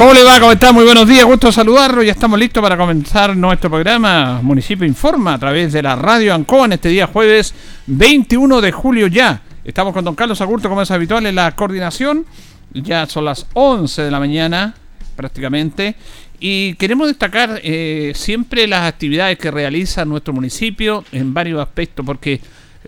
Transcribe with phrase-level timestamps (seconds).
[0.00, 0.40] ¿Cómo le va?
[0.40, 0.72] ¿Cómo está?
[0.72, 2.02] Muy buenos días, gusto saludarlo.
[2.02, 6.64] Ya estamos listos para comenzar nuestro programa Municipio Informa a través de la radio Ancoa
[6.64, 7.54] en este día jueves
[7.86, 9.42] 21 de julio ya.
[9.62, 12.24] Estamos con don Carlos Agurto, como es habitual, en la coordinación.
[12.72, 14.74] Ya son las 11 de la mañana
[15.16, 15.96] prácticamente.
[16.38, 22.40] Y queremos destacar eh, siempre las actividades que realiza nuestro municipio en varios aspectos, porque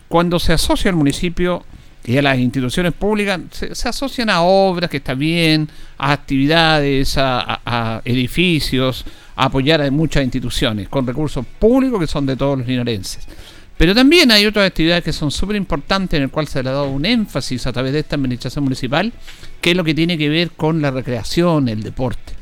[0.08, 1.62] cuando se asocia al municipio
[2.04, 8.02] y a las instituciones públicas se, asocian a obras que está bien, a actividades, a,
[8.04, 9.04] edificios,
[9.36, 13.26] a apoyar a muchas instituciones con recursos públicos que son de todos los linarenses.
[13.78, 16.72] Pero también hay otras actividades que son súper importantes en el cual se le ha
[16.72, 19.12] dado un énfasis a través de esta administración municipal,
[19.60, 22.34] que es lo que tiene que ver con la recreación, el deporte.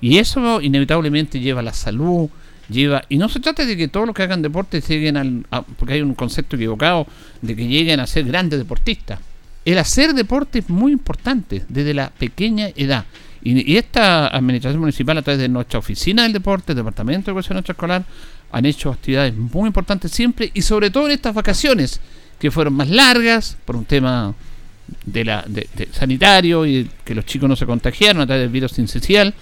[0.00, 2.28] Y eso inevitablemente lleva a la salud,
[2.68, 5.94] lleva y no se trata de que todos los que hagan deporte lleguen al porque
[5.94, 7.06] hay un concepto equivocado
[7.42, 9.20] de que lleguen a ser grandes deportistas.
[9.64, 13.04] El hacer deporte es muy importante desde la pequeña edad.
[13.42, 18.04] Y, esta administración municipal a través de nuestra oficina del deporte departamento de educación escolar
[18.50, 22.00] han hecho actividades muy importantes siempre y sobre todo en estas vacaciones
[22.38, 24.34] que fueron más largas por un tema
[25.04, 28.78] de la de, sanitario y que los chicos no se contagiaron a través del virus
[28.78, 29.34] incisional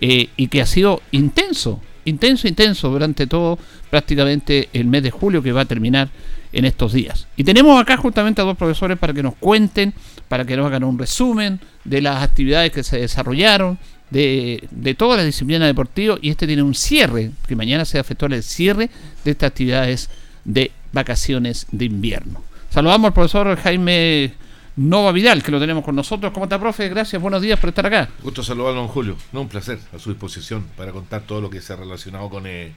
[0.00, 3.58] eh, y que ha sido intenso intenso, intenso durante todo
[3.90, 6.08] prácticamente el mes de julio que va a terminar
[6.52, 7.26] en estos días.
[7.36, 9.94] Y tenemos acá justamente a dos profesores para que nos cuenten,
[10.28, 13.78] para que nos hagan un resumen de las actividades que se desarrollaron,
[14.10, 18.34] de, de toda la disciplina deportiva y este tiene un cierre, que mañana se efectuar
[18.34, 18.90] el cierre
[19.24, 20.10] de estas actividades
[20.44, 22.42] de vacaciones de invierno.
[22.68, 24.32] Saludamos al profesor Jaime
[24.76, 26.32] Nova Vidal, que lo tenemos con nosotros.
[26.32, 26.88] ¿Cómo está, profe?
[26.88, 28.08] Gracias, buenos días por estar acá.
[28.22, 29.16] Gusto saludarlo, don Julio.
[29.32, 32.46] No, un placer, a su disposición para contar todo lo que se ha relacionado con,
[32.46, 32.72] eh,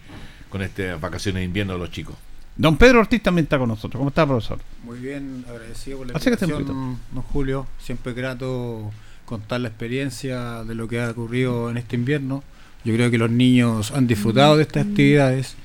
[0.49, 2.15] con estas vacaciones de invierno de los chicos.
[2.57, 3.97] Don Pedro Ortiz también está con nosotros.
[3.97, 4.59] ¿Cómo está, profesor?
[4.83, 7.65] Muy bien, agradecido por la invitación, don Julio.
[7.79, 8.91] Siempre grato
[9.25, 12.43] contar la experiencia de lo que ha ocurrido en este invierno.
[12.83, 15.55] Yo creo que los niños han disfrutado de estas actividades.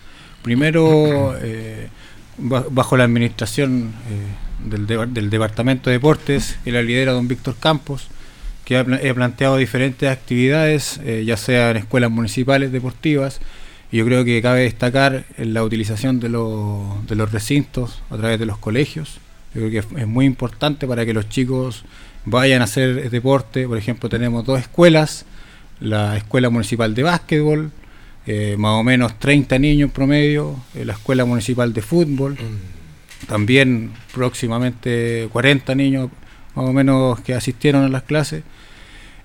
[0.42, 1.88] Primero, eh,
[2.38, 3.92] bajo la administración...
[4.08, 8.08] Eh, del, Departamento de Deportes, que la lidera don Víctor Campos,
[8.64, 8.84] que ha,
[9.14, 13.40] planteado diferentes actividades, eh, ya sea en escuelas municipales deportivas,
[13.92, 18.46] y yo creo que cabe destacar la utilización de, de los recintos a través de
[18.46, 19.18] los colegios.
[19.54, 21.84] Yo creo que es, muy importante para que los chicos
[22.24, 23.66] vayan a hacer deporte.
[23.66, 25.26] Por ejemplo, tenemos dos escuelas,
[25.80, 27.72] la Escuela Municipal de Básquetbol,
[28.26, 32.36] eh, más o menos 30 niños promedio, eh, la Escuela Municipal de Fútbol.
[33.26, 36.10] También próximamente 40 niños
[36.54, 38.42] más o menos que asistieron a las clases.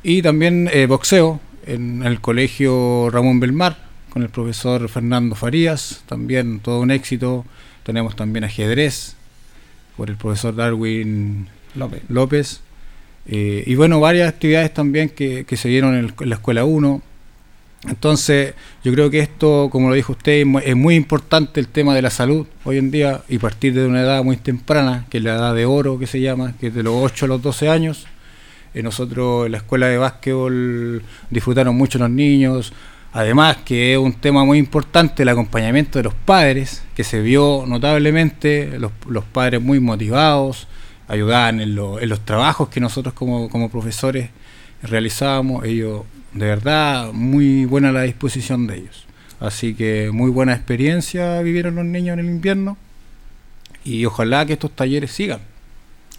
[0.04, 3.78] Y también eh, boxeo en el colegio Ramón Belmar
[4.10, 7.46] con el profesor Fernando Farías, también todo un éxito.
[7.84, 9.16] Tenemos también ajedrez
[9.98, 11.48] por el profesor Darwin
[12.10, 12.62] López.
[13.28, 17.02] Eh, y bueno, varias actividades también que, se dieron en, en la Escuela 1
[17.88, 22.02] entonces, yo creo que esto, como lo dijo usted, es muy importante el tema de
[22.02, 25.36] la salud hoy en día y partir de una edad muy temprana, que es la
[25.36, 28.08] edad de oro que se llama, que es de los 8 a los 12 años.
[28.74, 32.74] Eh, nosotros en la escuela de básquetbol disfrutaron mucho los niños,
[33.14, 37.66] además que es un tema muy importante el acompañamiento de los padres, que se vio
[37.68, 38.92] notablemente, los,
[39.32, 40.68] padres muy motivados,
[41.08, 44.32] ayudaban en, en, los trabajos que nosotros como, como profesores
[44.82, 46.02] realizábamos, ellos
[46.36, 49.06] de verdad muy buena la disposición de ellos.
[49.40, 52.78] Así que muy buena experiencia vivieron los niños en el invierno
[53.84, 55.40] y ojalá que estos talleres sigan.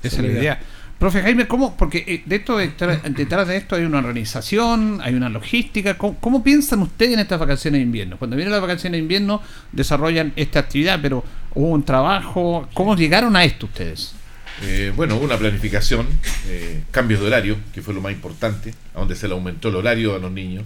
[0.03, 0.61] Esa es la idea.
[0.99, 1.77] Profe Jaime, ¿cómo?
[1.77, 5.99] Porque eh, de esto, detrás de esto hay una organización, hay una logística.
[5.99, 8.17] ¿Cómo, piensan ustedes en estas vacaciones de invierno?
[8.17, 9.43] Cuando vienen las vacaciones de invierno
[9.73, 11.23] desarrollan esta actividad, pero
[11.55, 12.67] hubo un trabajo.
[12.73, 14.15] ¿Cómo llegaron a esto ustedes?
[14.63, 16.07] Eh, bueno, una planificación,
[16.49, 19.77] eh, cambios de horario, que fue lo más importante, a donde se le aumentó el
[19.77, 20.65] horario a los niños.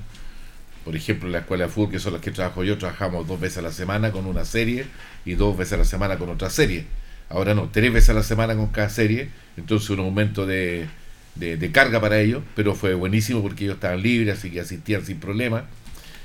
[0.85, 3.41] Por ejemplo, en la escuela de fútbol, que son las que trabajo yo, trabajamos dos
[3.41, 4.87] veces a la semana con una serie
[5.25, 6.85] y dos veces a la semana con otra serie.
[7.29, 10.87] Ahora no, tres veces a la semana con cada serie, entonces un aumento de,
[11.35, 15.19] de, carga para ellos, pero fue buenísimo porque ellos estaban libres, así que asistían sin
[15.21, 15.65] problema.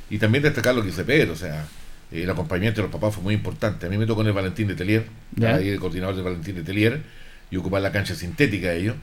[0.10, 1.68] Y también destacar lo que dice Pedro, o sea,
[2.12, 3.88] el acompañamiento de los papás fue muy importante.
[3.88, 5.06] A mí me tocó con el Valentín de Telier,
[5.44, 8.96] ahí el coordinador de Valentín de Telier y ocupar la cancha sintética de ellos,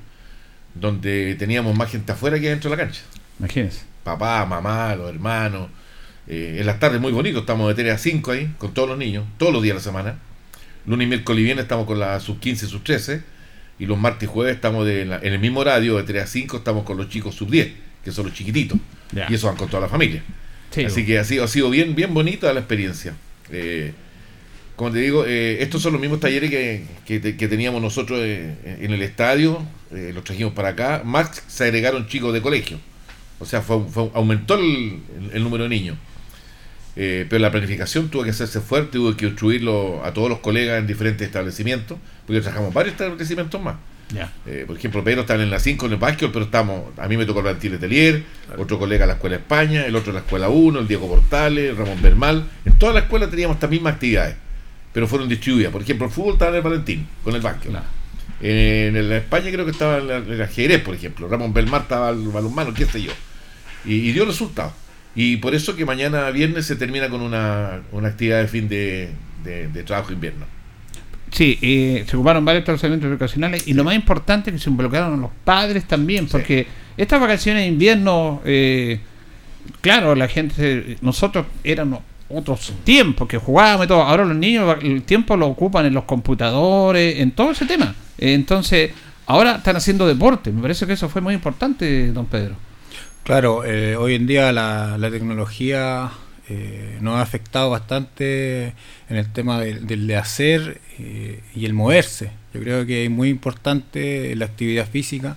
[0.75, 3.03] donde teníamos más gente afuera que dentro de la cancha.
[3.39, 3.83] Imagínense.
[4.05, 5.69] Papá, mamá, los hermanos,
[6.29, 8.97] Eh, en las tardes muy bonito, estamos de 3 a 5 ahí, con todos los
[8.97, 10.19] niños, todos los días de la semana.
[10.87, 13.23] Lunes y miércoles y viernes estamos con la sub 15 y sub 13.
[13.81, 16.59] Y los martes y jueves estamos de en el mismo horario, de 3 a 5,
[16.59, 17.73] estamos con los chicos sub 10,
[18.05, 18.79] que son los chiquititos.
[19.29, 20.23] Y eso van con toda la familia.
[20.87, 23.15] Así que ha sido, ha sido bien, bien bonita la experiencia.
[23.51, 23.93] Eh,
[24.83, 29.01] como te digo, eh, estos son los mismos talleres que, teníamos nosotros eh, en el
[29.03, 29.63] estadio,
[29.93, 32.81] los trajimos para acá, más se agregaron chicos de colegio.
[33.39, 33.77] O sea, fue,
[34.13, 35.01] aumentó el,
[35.35, 35.97] número de niños.
[36.97, 40.89] pero la planificación tuvo que hacerse fuerte, tuvo que instruirlo a todos los colegas en
[40.89, 43.77] diferentes establecimientos, porque trabajamos varios establecimientos más.
[44.47, 47.17] Eh, por ejemplo, Pedro está en la 5 en el básquet, pero estamos, a mí
[47.17, 48.23] me tocó el Antilles Telier,
[48.59, 51.71] otro colega en la Escuela España, el otro en la Escuela 1, el Diego Portales,
[51.71, 52.45] el Ramón Bermal.
[52.65, 54.37] En toda la escuela teníamos estas mismas actividades,
[54.93, 55.73] pero fueron distribuidas.
[55.73, 57.73] Por ejemplo, el fútbol estaba en el Valentín, con el básquet.
[58.41, 61.29] En, la España creo que estaba en la, Jerez, por ejemplo.
[61.29, 63.13] Ramón Bermal estaba el balonmano, qué sé yo.
[63.85, 64.73] Y, dio resultados.
[65.15, 69.11] Y por eso que mañana viernes se termina con una, actividad de fin de,
[69.45, 70.47] de trabajo invierno.
[71.33, 75.19] Sí, eh, se ocuparon varios establecimientos educacionales y lo más importante es que se involucraron
[75.19, 76.67] los padres también, porque
[76.99, 79.01] estas vacaciones de invierno, eh,
[79.81, 82.01] claro, la gente, nosotros éramos
[82.33, 86.05] otros tiempos que jugábamos y todo, ahora los niños el tiempo lo ocupan en los
[86.05, 87.95] computadores, en todo ese tema.
[88.19, 88.93] Entonces,
[89.27, 92.57] ahora están haciendo deporte, me parece que eso fue muy importante, don Pedro.
[93.25, 96.11] Claro, eh, hoy en día la, tecnología
[96.49, 98.75] eh, nos ha afectado bastante
[99.09, 102.33] en el tema del de hacer eh, y el moverse.
[102.53, 105.37] Yo creo que es muy importante la actividad física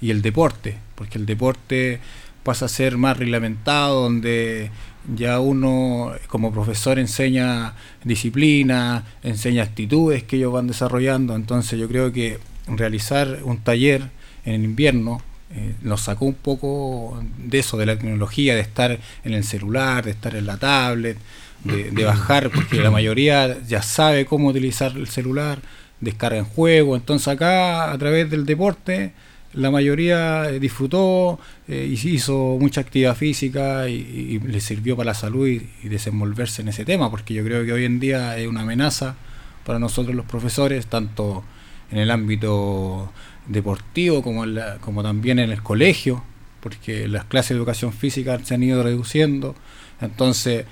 [0.00, 2.00] y el deporte, porque el deporte
[2.42, 4.70] pasa a ser más reglamentado, donde
[5.14, 7.74] ya uno como profesor enseña
[8.04, 14.10] disciplina, enseña actitudes que ellos van desarrollando, entonces yo creo que realizar un taller
[14.44, 15.20] en el invierno
[15.54, 20.04] eh, nos sacó un poco de eso, de la tecnología, de estar en el celular,
[20.04, 21.16] de estar en la tablet,
[21.62, 25.58] de, bajar, porque la mayoría ya sabe cómo utilizar el celular,
[26.00, 29.12] descarga en juego, entonces acá a través del deporte
[29.56, 35.14] la mayoría eh, disfrutó eh, y hizo mucha actividad física y, le sirvió para la
[35.14, 38.46] salud y, y, desenvolverse en ese tema, porque yo creo que hoy en día es
[38.46, 39.16] una amenaza
[39.64, 41.42] para nosotros los profesores, tanto
[41.90, 43.12] en el ámbito
[43.46, 44.44] deportivo como,
[44.80, 46.22] como también en el colegio,
[46.60, 49.54] porque las clases de educación física se han ido reduciendo.
[50.00, 50.66] Entonces,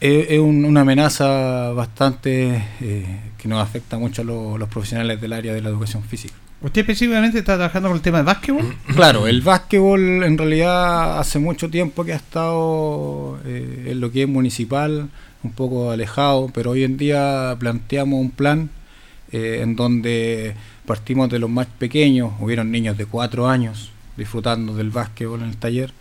[0.00, 5.62] es, una amenaza bastante eh, que nos afecta mucho a los profesionales del área de
[5.62, 6.34] la educación física.
[6.62, 8.74] ¿Usted específicamente está trabajando con el tema del básquetbol?
[8.94, 14.22] Claro, el básquetbol en realidad hace mucho tiempo que ha estado eh, en lo que
[14.22, 15.08] es municipal,
[15.42, 18.70] un poco alejado, pero hoy en día planteamos un plan
[19.32, 20.54] eh, en donde
[20.86, 25.56] partimos de los más pequeños, hubieron niños de 4 años disfrutando del básquetbol en el
[25.58, 25.92] taller,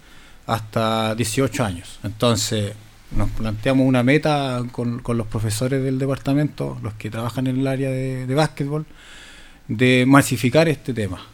[0.47, 1.99] hasta 18 años.
[2.03, 2.73] Entonces
[3.15, 7.89] nos planteamos una meta con, los profesores del departamento, los que trabajan en el área
[7.89, 8.85] de, de básquetbol,
[9.67, 11.25] de masificar este tema,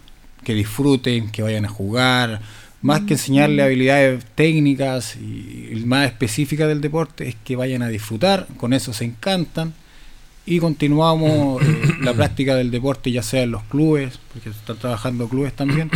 [0.43, 2.41] que disfruten, que vayan a jugar,
[2.81, 8.47] más que enseñarle habilidades técnicas y más específicas del deporte, es que vayan a disfrutar,
[8.57, 9.73] con eso se encantan.
[10.43, 15.29] Y continuamos eh, la práctica del deporte ya sea en los clubes, porque están trabajando
[15.29, 15.91] clubes también,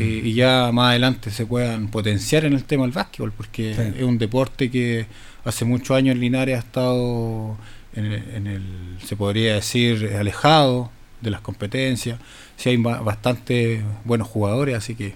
[0.00, 4.02] eh, y ya más adelante se puedan potenciar en el tema del básquetbol, porque es
[4.02, 5.06] un deporte que
[5.44, 7.56] hace muchos años en Linares ha estado
[7.94, 8.62] en el,
[9.04, 12.18] se podría decir, alejado de las competencias,
[12.56, 15.14] si hay bastante buenos jugadores, así que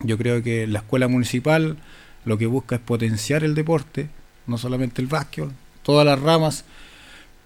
[0.00, 1.76] yo creo que la escuela municipal
[2.24, 4.08] lo que busca es potenciar el deporte,
[4.46, 6.64] no solamente el básquetbol, todas las ramas,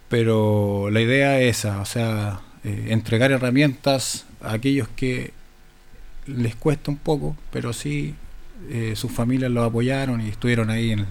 [0.09, 5.33] pero la idea es esa, o sea, eh, entregar herramientas a aquellos que
[6.27, 8.15] les cuesta un poco, pero sí
[8.71, 11.07] eh, sus familias los apoyaron y estuvieron ahí en,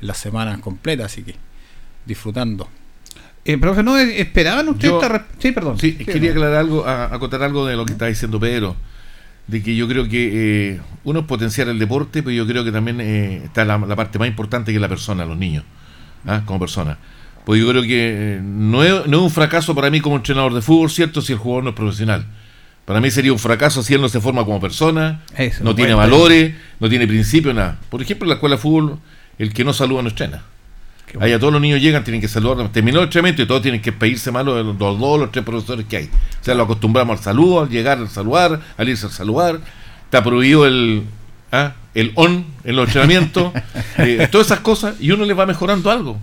[0.00, 1.34] las semanas completas, así que
[2.06, 2.68] disfrutando.
[3.44, 4.94] Eh, profe, ¿no esperaban ustedes
[5.38, 5.78] Sí, perdón.
[5.78, 8.76] Sí, quería aclarar algo, acotar algo de lo que está diciendo Pedro,
[9.46, 12.72] de que yo creo que eh, uno es potenciar el deporte, pero yo creo que
[12.72, 15.64] también está la, parte más importante que es la persona, los niños,
[16.26, 16.42] ¿ah?
[16.46, 16.96] como persona.
[17.44, 20.54] Pues yo creo que eh, no es, no es un fracaso para mí como entrenador
[20.54, 21.20] de fútbol, ¿cierto?
[21.22, 22.26] Si el jugador no es profesional.
[22.90, 25.20] Para mí sería un fracaso si él no se forma como persona,
[25.60, 27.78] no tiene valores, no tiene principios, nada.
[27.88, 28.98] Por ejemplo, en la escuela de fútbol,
[29.38, 30.42] el que no saluda no estrena.
[31.20, 32.68] Ahí a todos los niños llegan, tienen que saludar.
[32.72, 35.86] Terminó el entrenamiento y todos tienen que pedirse malo de los dos, los tres profesores
[35.86, 36.04] que hay.
[36.06, 39.60] O sea, lo acostumbramos al saludo, al llegar al saludar, al irse al saludar.
[40.06, 41.04] Está prohibido el,
[41.52, 41.74] ¿ah?
[41.94, 43.52] el on en los entrenamientos.
[43.98, 46.18] Eh, todas esas cosas y uno le va mejorando algo.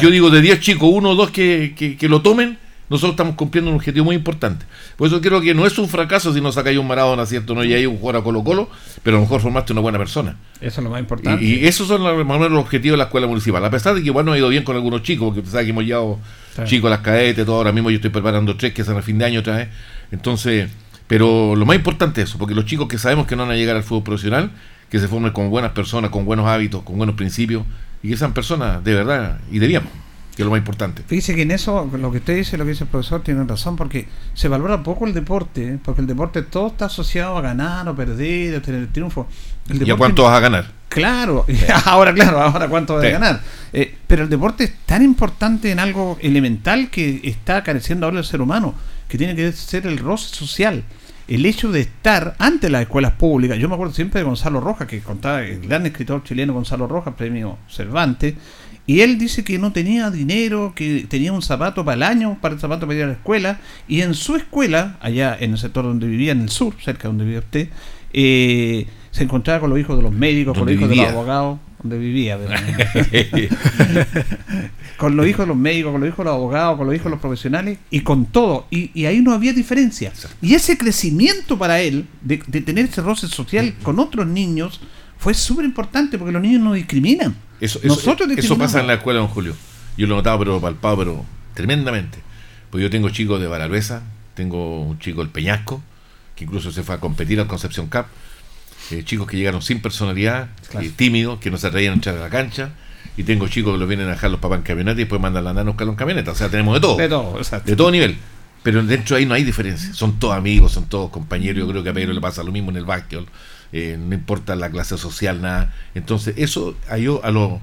[0.00, 2.58] Yo digo, de 10 chicos, uno o dos que, que, lo tomen,
[2.88, 4.64] nosotros estamos cumpliendo un objetivo muy importante.
[4.96, 7.54] Por eso creo que no es un fracaso si no sacáis un Maradona, ¿cierto?
[7.54, 8.70] No y hay un jugador a Colo Colo,
[9.02, 10.36] pero a lo mejor formaste una buena persona.
[10.60, 11.44] Eso es lo más importante.
[11.44, 13.64] Y, esos son los, los objetivos de la escuela municipal.
[13.64, 15.64] A pesar de que igual no ha ido bien con algunos chicos, porque usted sabe
[15.64, 16.18] que hemos llevado
[16.64, 19.18] chicos a las cadetes, todo ahora mismo yo estoy preparando tres que son a fin
[19.18, 19.68] de año otra vez.
[20.10, 20.68] Entonces,
[21.06, 23.56] pero lo más importante es eso, porque los chicos que sabemos que no van a
[23.56, 24.50] llegar al fútbol profesional,
[24.90, 27.64] que se formen con buenas personas, con buenos hábitos, con buenos principios,
[28.02, 29.90] y que sean personas de verdad, y debíamos
[30.38, 31.02] que es lo más importante.
[31.04, 33.74] Fíjese que en eso, lo que usted dice, lo que dice el profesor, tiene razón,
[33.74, 35.78] porque se valora poco el deporte, ¿eh?
[35.84, 39.26] porque el deporte todo está asociado a ganar o perder, a tener el triunfo.
[39.68, 40.66] ¿Y a cuánto vas a ganar?
[40.88, 41.44] Claro,
[41.86, 43.40] ahora claro, ahora cuánto vas a ganar.
[43.72, 48.24] Eh, pero el deporte es tan importante en algo elemental que está careciendo ahora el
[48.24, 48.76] ser humano,
[49.08, 50.84] que tiene que ser el roce social
[51.28, 54.88] el hecho de estar ante las escuelas públicas, yo me acuerdo siempre de Gonzalo Rojas,
[54.88, 58.34] que contaba el gran escritor chileno Gonzalo Rojas, premio Cervantes,
[58.88, 62.54] y él dice que no tenía dinero, que tenía un zapato para el año, para
[62.54, 63.60] el zapato para ir a la escuela.
[63.86, 67.24] Y en su escuela, allá en el sector donde vivía, en el sur, cerca donde
[67.24, 67.68] vivía usted,
[68.14, 71.58] eh, se encontraba con los hijos de los médicos, con los hijos de los abogados,
[71.82, 72.38] donde vivía.
[74.96, 77.04] con los hijos de los médicos, con los hijos de los abogados, con los hijos
[77.04, 78.68] de los profesionales y con todo.
[78.70, 80.14] Y, ahí no había diferencia.
[80.40, 84.80] Y ese crecimiento para él, de, de tener ese roce social con otros niños,
[85.18, 87.36] fue súper importante porque los niños no discriminan.
[87.60, 89.54] Eso, eso, pasa en la escuela, don Julio.
[89.96, 92.18] Yo lo he notado, pero palpado, pero tremendamente.
[92.70, 94.02] Pues yo tengo chicos de Baralbesa,
[94.34, 95.82] tengo un chico del Peñasco,
[96.36, 98.06] que incluso se fue a competir al Concepción Cup.
[98.90, 100.48] Eh, chicos que llegaron sin personalidad,
[100.80, 102.70] eh, tímidos, que no se atrevían a entrar a la cancha.
[103.16, 105.42] Y tengo chicos que los vienen a dejar los papás en camioneta y después mandan
[105.42, 106.30] la nana a en camioneta.
[106.30, 106.96] O sea, tenemos de todo.
[106.96, 108.16] De todo, De todo nivel.
[108.62, 109.92] Pero dentro de ahí no hay diferencia.
[109.94, 111.58] Son todos amigos, son todos compañeros.
[111.58, 113.26] Yo creo que a Pedro le pasa lo mismo en el básquetbol.
[113.72, 115.74] Eh, no importa la clase social, nada.
[115.94, 117.60] Entonces, eso a, a, los,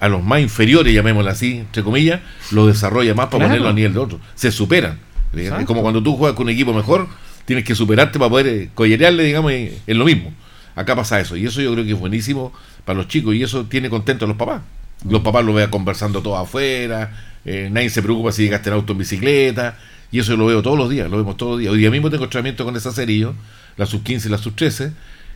[0.00, 2.20] a los más inferiores, llamémoslo así, entre comillas,
[2.50, 4.20] lo desarrolla más para ponerlo a nivel de otro.
[4.34, 4.98] Se superan.
[5.34, 7.08] Es como cuando tú juegas con un equipo mejor,
[7.44, 10.32] tienes que superarte para poder eh, collerearle, digamos, en lo mismo.
[10.74, 12.52] Acá pasa eso, y eso yo creo que es buenísimo
[12.84, 14.62] para los chicos, y eso tiene contento a los papás.
[15.08, 17.10] Los papás lo vean conversando todo afuera,
[17.44, 19.78] eh, nadie se preocupa si llegaste en auto en bicicleta,
[20.12, 21.72] y eso lo veo todos los días, lo vemos todos los días.
[21.72, 23.28] Hoy día mismo tengo entrenamiento con esa serie,
[23.76, 24.92] la sub 15 y la sub 13,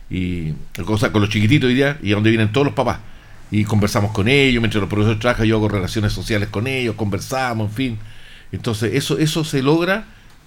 [0.09, 0.53] y
[0.85, 2.99] cosa con los chiquititos hoy día, y a donde vienen todos los papás.
[3.51, 7.69] Y conversamos con ellos, mientras los profesores trabajan, yo hago relaciones sociales con ellos, conversamos,
[7.69, 7.97] en fin.
[8.51, 10.05] Entonces, eso, eso se logra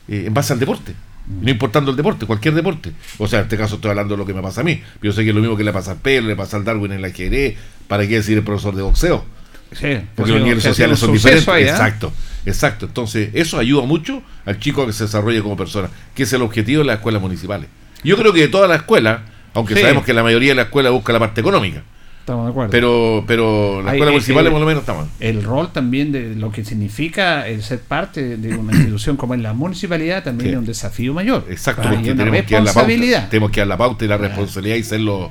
[0.09, 0.95] eh, en base al deporte.
[1.43, 2.93] No importando el deporte, cualquier deporte.
[3.19, 4.83] O sea, en este caso estoy hablando de lo que me pasa a mí.
[5.03, 6.93] Yo sé que es lo mismo que le pasa al Pedro, le pasa al Darwin
[6.93, 9.25] en la ajedrez, ¿para qué decir el profesor de boxeo?
[9.73, 11.47] Sí, porque los niveles sociales son diferentes.
[11.47, 11.69] ¿eh?
[11.69, 12.13] Exacto,
[12.47, 12.87] exacto.
[12.87, 16.41] Entonces, eso ayuda mucho al chico a que se desarrolle como persona, que es el
[16.41, 17.69] objetivo de las escuelas municipales.
[18.03, 19.21] Yo creo que de todas las escuelas,
[19.55, 21.83] aunque sabemos que la mayoría de la escuela busca la parte económica.
[22.21, 22.71] Estamos de acuerdo.
[22.71, 25.09] Pero, pero la escuela municipal por lo menos estamos.
[25.19, 29.41] El rol también de lo que significa el ser parte de una institución como es
[29.41, 31.47] la municipalidad también es un desafío mayor.
[31.49, 34.77] Exacto, porque tenemos que, dar la pauta, tenemos que dar la pauta y la responsabilidad
[34.77, 35.31] y ser los,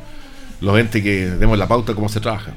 [0.59, 2.53] los entes que demos la pauta de cómo se trabaja.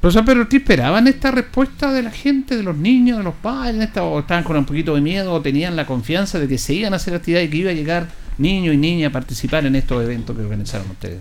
[0.00, 3.88] Profesor, pero ¿te esperaban esta respuesta de la gente, de los niños, de los padres?
[3.96, 6.92] ¿O estaban con un poquito de miedo o tenían la confianza de que se iban
[6.92, 8.06] a hacer actividades y que iba a llegar
[8.38, 11.20] niños y niñas a participar en estos eventos que organizaron ustedes?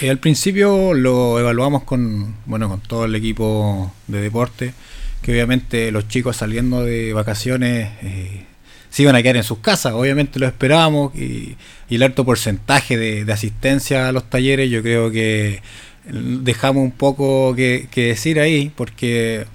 [0.00, 4.74] Eh, al principio lo evaluamos con, bueno, con todo el equipo de deporte,
[5.22, 8.44] que obviamente los chicos saliendo de vacaciones eh,
[8.90, 11.56] se iban a quedar en sus casas, obviamente lo esperábamos y,
[11.88, 15.62] el alto porcentaje de, asistencia a los talleres yo creo que
[16.10, 19.46] dejamos un poco que, decir ahí, porque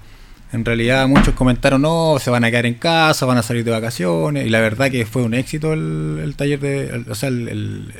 [0.52, 3.70] en realidad muchos comentaron, no, se van a quedar en casa, van a salir de
[3.70, 7.90] vacaciones, y la verdad que fue un éxito el, taller de, o sea, en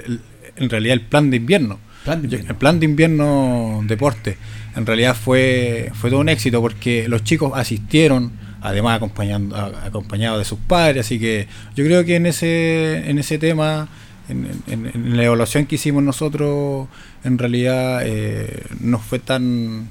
[0.57, 1.79] realidad el plan de invierno.
[2.05, 4.37] El plan de invierno deporte,
[4.75, 10.45] en realidad fue, fue todo un éxito porque los chicos asistieron, además acompañando, acompañados de
[10.45, 13.89] sus padres, así que yo creo que en ese, en ese tema,
[14.29, 16.89] en, la evaluación que hicimos nosotros,
[17.25, 19.89] en realidad eh, no fue tan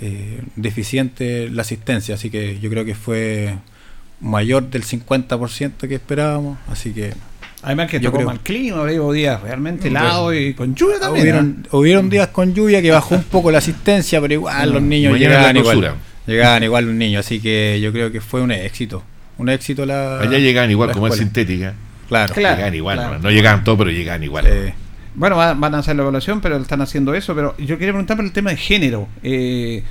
[0.00, 3.54] eh, deficiente la asistencia, así que yo creo que fue
[4.20, 7.12] mayor del 50% que esperábamos, así que
[7.62, 11.66] Además que tocó mal clima, hubo días realmente helado y con lluvia también.
[11.72, 15.56] Hubieron, días con lluvia que bajó un poco la asistencia, pero igual los niños llegaban
[15.56, 15.94] igual.
[16.26, 19.02] Llegaban igual los niños, así que yo creo que fue un éxito.
[19.36, 20.20] Un éxito la.
[20.20, 21.74] Allá llegaban igual, como es sintética.
[22.08, 24.74] Claro, llegaban igual, no, llegaban todos, pero llegaban igual.
[25.14, 27.34] Bueno, van a hacer la evaluación, pero están haciendo eso.
[27.34, 29.08] Pero yo quería preguntar por el tema de género.
[29.22, 29.82] Eh,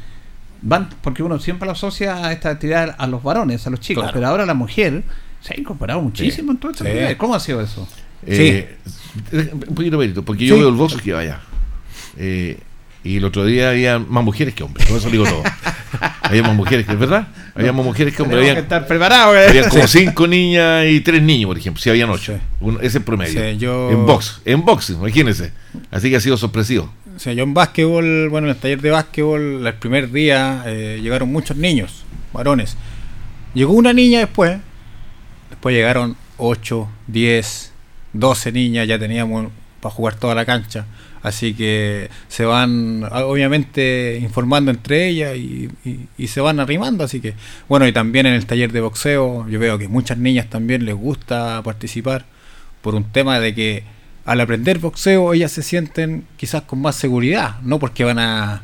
[0.61, 4.09] van porque uno siempre lo asocia a esta actividad a los varones, a los chicos,
[4.13, 5.03] pero ahora la mujer
[5.41, 6.85] se ha incorporado muchísimo en todo esto.
[7.17, 7.87] ¿Cómo ha sido eso?
[8.25, 8.77] Eh,
[9.31, 11.39] un poquito mérito, porque yo veo el box que vaya.
[12.17, 12.59] Eh,
[13.03, 15.43] y el otro día había más mujeres que hombres, con eso digo todo.
[16.21, 17.27] Habíamos mujeres, que verdad.
[17.55, 19.35] Habíamos mujeres que, habían, que estar preparados.
[19.35, 21.81] Habían como cinco niñas y tres niños, por ejemplo.
[21.81, 22.37] Si habían ocho.
[22.81, 23.89] ese es promedio.
[23.89, 25.51] En box, en box, imagínense.
[25.89, 26.93] Así que ha sido sorpresivo.
[27.15, 30.99] O sea, yo en básquetbol, bueno, en el taller de básquetbol, el primer día eh,
[31.01, 32.77] llegaron muchos niños, varones.
[33.53, 34.59] Llegó una niña después,
[35.49, 37.73] después llegaron 8, 10,
[38.13, 39.47] 12 niñas, ya teníamos
[39.81, 40.85] para jugar toda la cancha.
[41.21, 45.69] Así que se van, obviamente, informando entre ellas y,
[46.17, 47.03] y, se van arrimando.
[47.03, 47.33] Así que,
[47.67, 50.95] bueno, y también en el taller de boxeo, yo veo que muchas niñas también les
[50.95, 52.25] gusta participar
[52.81, 53.83] por un tema de que
[54.25, 58.61] al aprender boxeo ellas se sienten quizás con más seguridad, no porque van a,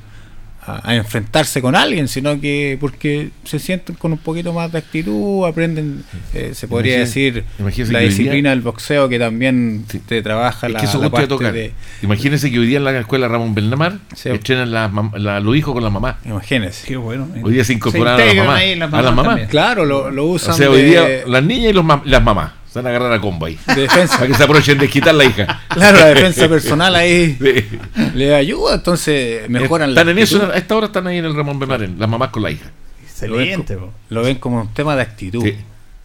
[0.65, 5.45] a, enfrentarse con alguien, sino que porque se sienten con un poquito más de actitud,
[5.45, 6.03] aprenden,
[6.33, 11.51] eh, se podría decir, la disciplina del boxeo que también te trabaja la, la parte
[11.51, 11.73] de...
[12.01, 14.29] Imagínense que hoy día en la escuela Ramón Belnamar sí.
[14.29, 16.19] estrenan la, los hijos con la mamá.
[16.25, 16.87] Imagínense.
[16.87, 17.27] Qué bueno.
[17.43, 19.41] Hoy día se incorporan a, la mamá, a las mamás.
[19.49, 20.53] Claro, lo, lo usan.
[20.53, 22.64] O sea, hoy día las niñas y los las mamás.
[22.75, 23.57] Se van a agarrar a combo ahí.
[23.73, 24.17] Defensa.
[24.17, 25.61] Para que se aprovechen de quitar la hija.
[25.69, 27.37] Claro, la defensa personal ahí
[28.13, 31.57] le ayuda, entonces mejoran están en eso, a esta hora están ahí en el Ramón
[31.57, 32.69] Bemaren, las mamás con la hija.
[33.01, 33.77] Excelente.
[34.09, 35.45] Lo ven, como, un tema de actitud.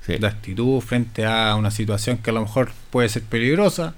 [0.07, 3.95] De actitud frente a una situación que a lo mejor puede ser peligrosa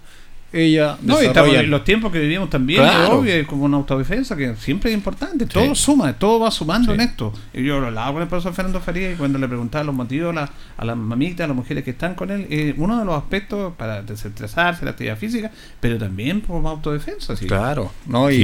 [0.52, 4.96] ella no y los tiempos que vivimos también obvio como una autodefensa que siempre es
[4.96, 5.46] importante.
[5.46, 7.32] Todo suma todo va sumando en esto.
[7.54, 10.36] Y yo lo hablaba con el profesor Fernando Faría y cuando le preguntaba los motivos
[10.36, 13.74] a, las mamitas a las mujeres que están con él eh, uno de los aspectos
[13.76, 18.42] para desestresarse la actividad física pero también como autodefensa claro no y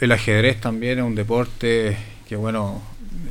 [0.00, 1.96] el, ajedrez también es un deporte
[2.28, 2.82] que bueno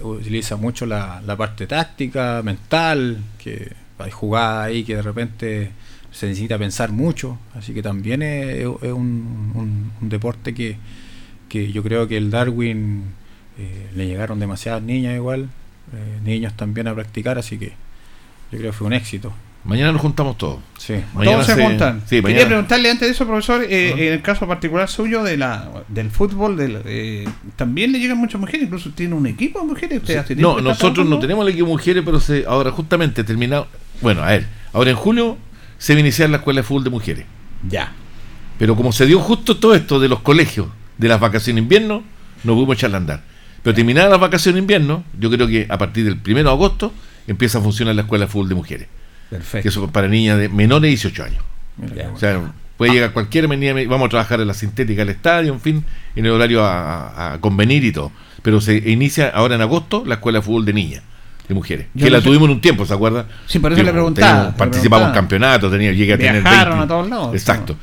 [0.02, 5.72] utiliza mucho la, la parte táctica mental que hay jugadas ahí que de repente
[6.16, 10.78] se necesita pensar mucho, así que también es, un, deporte que,
[11.72, 13.04] yo creo que el Darwin
[13.60, 15.50] eh, le llegaron demasiadas niñas igual,
[15.94, 17.74] eh, niños también a practicar, así que
[18.52, 19.34] yo creo que fue un éxito.
[19.66, 20.60] Mañana nos juntamos todos.
[20.78, 20.94] Sí.
[21.14, 22.02] Mañana todos se, juntan.
[22.08, 26.12] Quería preguntarle antes de eso, profesor, eh, en el caso particular suyo de la del
[26.12, 30.02] fútbol, del, también le llegan muchas mujeres, incluso tiene un equipo de mujeres.
[30.38, 33.68] no, nosotros no tenemos el equipo de mujeres, pero se, ahora justamente terminado.
[34.02, 35.38] Bueno, a ver, ahora en julio
[35.78, 37.26] se va a iniciar la escuela de fútbol de mujeres.
[37.70, 37.94] Ya.
[38.58, 42.04] Pero como se dio justo todo esto de los colegios, de las vacaciones de invierno,
[42.44, 43.24] no pudimos echarla a andar.
[43.64, 46.94] Pero terminadas las vacaciones de invierno, yo creo que a partir del 1 de agosto
[47.28, 48.88] empieza a funcionar la escuela de fútbol de mujeres.
[49.30, 49.64] Perfecto.
[49.64, 51.44] Que eso para niñas de menores de 18 años.
[52.14, 55.60] o sea, puede llegar cualquier menina, vamos a trabajar en la sintética del estadio, en
[55.60, 55.86] fin,
[56.16, 58.12] en el horario a convenir y todo.
[58.44, 61.04] Pero se inicia ahora en agosto la escuela de fútbol de niñas
[61.48, 61.88] de mujeres.
[61.98, 63.28] que la tuvimos en un tiempo, ¿se acuerda?
[63.46, 64.56] Sí, por eso le preguntaba.
[64.56, 66.50] Participamos en campeonatos, tenía, llegué a tener 20.
[66.50, 67.34] a todos lados.
[67.34, 67.76] Exacto.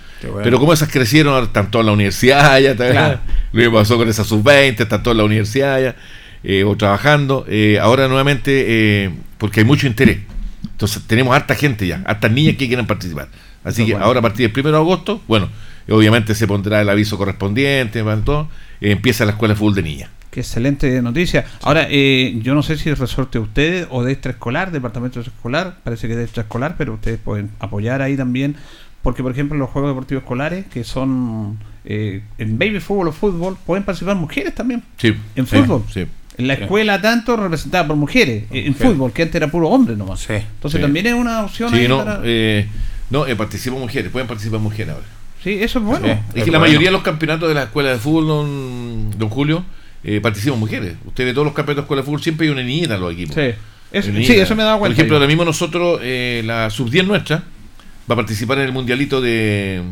[0.42, 3.20] Pero como esas crecieron, están todas en la universidad ya, claro.
[3.52, 5.96] lo que pasó con esas sub-20, están todas en la universidad ya,
[6.44, 7.44] eh, o trabajando.
[7.48, 10.18] Eh, ahora nuevamente, eh, porque hay mucho interés.
[10.64, 13.28] Entonces tenemos harta gente ya, hartas niñas que quieren participar.
[13.64, 15.48] Así que ahora a partir del 1 de agosto, bueno,
[15.88, 18.48] obviamente se pondrá el aviso correspondiente, todo,
[18.80, 20.10] empieza la escuela de fútbol de niñas.
[20.32, 21.44] Qué excelente noticia.
[21.60, 25.76] Ahora, eh, yo no sé si es resorte usted o de extraescolar, departamento de extraescolar,
[25.84, 28.56] parece que es de extraescolar, pero ustedes pueden apoyar ahí también,
[29.02, 33.58] porque por ejemplo los Juegos Deportivos Escolares, que son eh, en baby fútbol o fútbol,
[33.66, 34.82] pueden participar mujeres también.
[34.96, 35.14] Sí.
[35.36, 35.84] En fútbol.
[35.92, 36.06] Sí.
[36.38, 40.20] En la escuela tanto representada por mujeres, en fútbol, que antes era puro hombre nomás.
[40.20, 40.32] Sí.
[40.32, 41.68] Entonces también es una opción.
[41.74, 42.66] Sí, no, eh,
[43.10, 45.06] no participan mujeres, pueden participar mujeres ahora.
[45.44, 46.06] Sí, eso es bueno.
[46.32, 49.62] Es, que la mayoría de los campeonatos de la escuela de fútbol, don, don Julio,
[50.04, 50.96] eh, participan mujeres.
[51.04, 53.12] Usted ve todos los campeonatos de escuela de fútbol, siempre hay una niñita en los
[53.12, 53.34] equipos.
[53.34, 53.54] Sí,
[53.92, 54.80] eso, sí, eso me da cuenta.
[54.80, 59.20] Por ejemplo, ahora mismo nosotros, eh, la sub-10 nuestra, va a participar en el mundialito
[59.20, 59.82] de,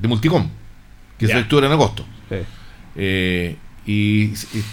[0.00, 0.48] de Multicom,
[1.18, 2.06] que se efectúa en agosto.
[2.28, 2.36] Sí.
[2.96, 4.28] Eh, y,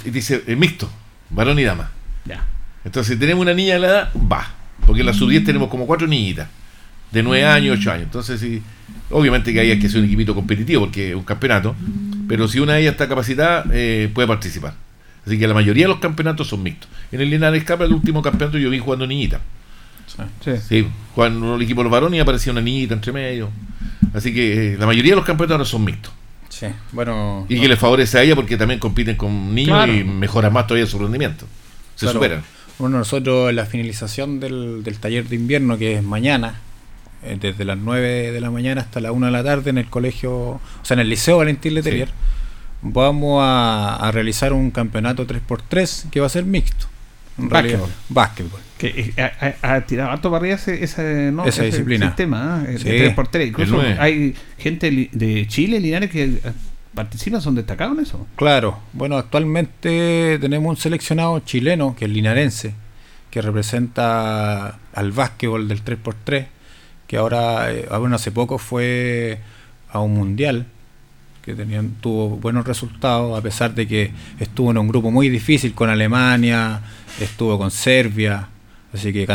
[0.06, 0.90] dice mixto,
[1.30, 1.92] varón y dama.
[2.26, 2.46] Ya.
[2.86, 4.54] Entonces, si tenemos una niña de la edad, va.
[4.86, 6.48] Porque en la sub-10 tenemos como cuatro niñitas,
[7.12, 8.04] de 9 años, 8 años.
[8.04, 8.62] Entonces, sí,
[9.10, 11.76] obviamente que hay que ser un equipito competitivo, porque es un campeonato
[12.30, 14.76] pero si una de ellas está capacitada, eh, puede participar.
[15.26, 16.88] Así que la mayoría de los campeonatos son mixtos.
[17.12, 19.42] En el Linares Cup, el último campeonato, yo vi jugando niñita.
[20.44, 20.52] Sí.
[20.68, 23.50] sí jugando el equipo de los varones y aparecía una niñita entre medio.
[24.14, 26.14] Así que eh, la mayoría de los campeonatos ahora son mixtos.
[26.50, 27.48] Sí, bueno.
[27.50, 30.86] Y que les favorece a ella porque también compiten con niños y mejoran más todavía
[30.86, 31.48] su rendimiento.
[31.96, 32.44] Se superan.
[32.78, 36.60] Bueno, nosotros la finalización del, del taller de invierno, que es mañana,
[37.24, 39.88] eh, desde las 9 de la mañana hasta la 1 de la tarde en el
[39.88, 42.10] colegio, o sea, en el Liceo Valentín Letelier.
[42.82, 46.88] Vamos a, realizar un campeonato 3x3 que va a ser mixto.
[47.38, 47.90] Básquetbol.
[48.10, 48.60] Básquetbol.
[48.78, 52.08] Que eh, ha, tirado harto para arriba ese, ese, no, esa disciplina.
[52.08, 52.78] Sistema, ¿eh?
[53.14, 53.48] 3x3.
[53.48, 56.40] Incluso hay gente de Chile, Linares, que
[56.94, 58.28] participan son destacados en eso.
[58.36, 62.74] Claro, bueno, actualmente tenemos un seleccionado chileno que es linarense,
[63.30, 66.48] que representa al básquetbol del 3x3,
[67.10, 69.40] que ahora, eh, bueno, hace poco fue
[69.92, 70.68] a un mundial
[71.42, 75.74] que tenían, tuvo buenos resultados, a pesar de que estuvo en un grupo muy difícil
[75.74, 76.82] con Alemania,
[77.20, 78.50] estuvo con Serbia,
[78.94, 79.26] así que,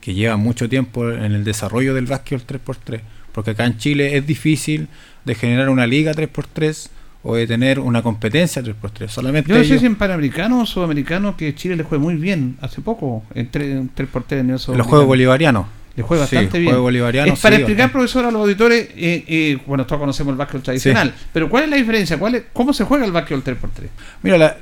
[0.00, 3.00] que lleva mucho tiempo en el desarrollo del básquetbol 3x3,
[3.32, 4.88] porque acá en Chile es difícil
[5.26, 6.88] de generar una liga 3x3
[7.24, 9.08] o de tener una competencia 3x3.
[9.08, 12.56] Solamente Yo no sé si en Panamericano o Sudamericano que Chile le juega muy bien
[12.62, 15.81] hace poco en 3x3 en el Los Juegos Bolivarianos.
[15.94, 16.80] Le juega bastante bien.
[16.80, 20.62] Bolivariano, es para explicar, profesor, a los auditores, eh, eh, bueno, todos conocemos el básquetbol
[20.62, 22.18] tradicional, pero ¿cuál es la diferencia?
[22.18, 23.88] ¿Cuál es, ¿Cómo se juega el básquetbol 3x3?
[24.22, 24.56] Mira,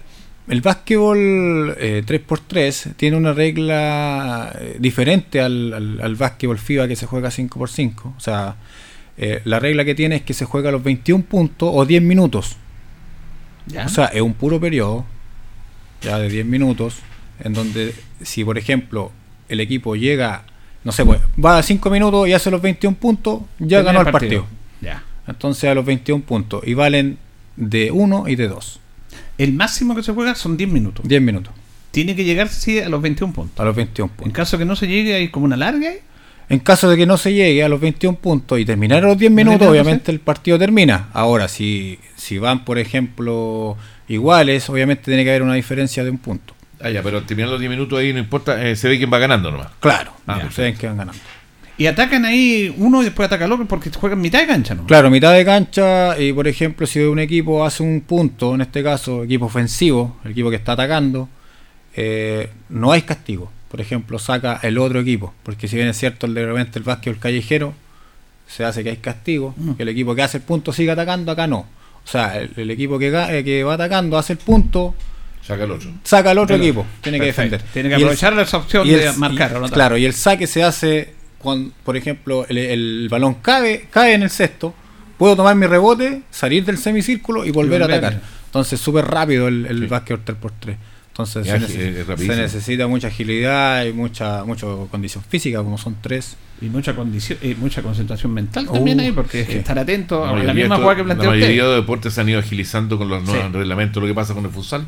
[0.48, 6.96] el básquetbol 3x3 eh, tiene una regla eh, diferente al, al, al, básquetbol FIBA que
[6.96, 8.16] se juega 5x5.
[8.16, 8.56] O sea,
[9.22, 12.02] eh, la regla que tiene es que se juega a los 21 puntos o 10
[12.02, 12.56] minutos.
[13.84, 15.04] O sea, es un puro periodo,
[16.00, 17.00] ya de 10 minutos,
[17.38, 19.12] en donde si por ejemplo
[19.48, 20.44] el equipo llega,
[20.84, 24.10] no sé, pues, va a 5 minutos y hace los 21 puntos, ya ganó el
[24.10, 24.46] partido.
[24.80, 25.02] Ya.
[25.26, 27.18] Entonces a los 21 puntos y valen
[27.56, 28.80] de 1 y de 2.
[29.38, 31.06] El máximo que se juega son 10 minutos.
[31.06, 31.52] 10 minutos.
[31.90, 33.60] Tiene que llegar sí, a los 21 puntos.
[33.60, 34.26] A los 21 puntos.
[34.26, 35.92] En caso que no se llegue, hay como una larga.
[36.48, 39.18] En caso de que no se llegue a los 21 puntos y terminar a los
[39.18, 41.08] 10 minutos, obviamente el partido termina.
[41.12, 43.76] Ahora, si, si van, por ejemplo,
[44.08, 46.54] iguales, obviamente tiene que haber una diferencia de un punto.
[46.82, 49.18] Ah, ya, pero terminar los 10 minutos ahí no importa, eh, se ve quién va
[49.18, 49.68] ganando nomás.
[49.80, 51.22] Claro, ah, se ven quién van ganando.
[51.76, 54.86] Y atacan ahí uno y después ataca el otro porque juegan mitad de cancha, ¿no?
[54.86, 58.82] Claro, mitad de cancha y por ejemplo si un equipo hace un punto, en este
[58.82, 61.28] caso equipo ofensivo, el equipo que está atacando,
[61.94, 65.32] eh, no hay castigo por ejemplo, saca el otro equipo.
[65.44, 67.72] Porque si bien es cierto, el de repente el básquet el callejero,
[68.48, 69.74] se hace que hay castigo, mm.
[69.74, 71.60] que el equipo que hace el punto sigue atacando, acá no.
[72.04, 74.96] O sea, el, equipo que, eh, que va atacando hace el punto,
[75.50, 75.90] Saca el otro.
[76.04, 76.86] Saca el otro equipo.
[77.00, 77.60] Tiene que defender.
[77.72, 79.60] Tiene que aprovechar esa opción de marcar.
[79.72, 84.30] claro, y el saque se hace cuando, por ejemplo, el, balón cae, cae en el
[84.30, 84.74] sexto.
[85.18, 88.20] Puedo tomar mi rebote, salir del semicírculo y volver, a atacar.
[88.46, 90.76] Entonces, súper rápido el, el básquet 3x3.
[91.24, 96.36] Entonces se, necesita mucha agilidad y mucha mucha condición física, como son tres.
[96.60, 100.76] Y mucha condición y mucha concentración mental también ahí, porque estar atento a la misma
[100.76, 104.00] jugada que plantea La mayoría de deportes se han ido agilizando con los nuevos reglamentos,
[104.00, 104.86] lo que pasa con el futsal.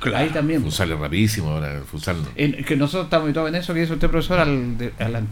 [0.00, 0.18] Claro.
[0.18, 0.62] Ahí también.
[0.62, 2.16] Futsal es rapidísimo ahora, el futsal.
[2.36, 4.76] que nosotros estamos habituados en eso que dice usted, profesor, al,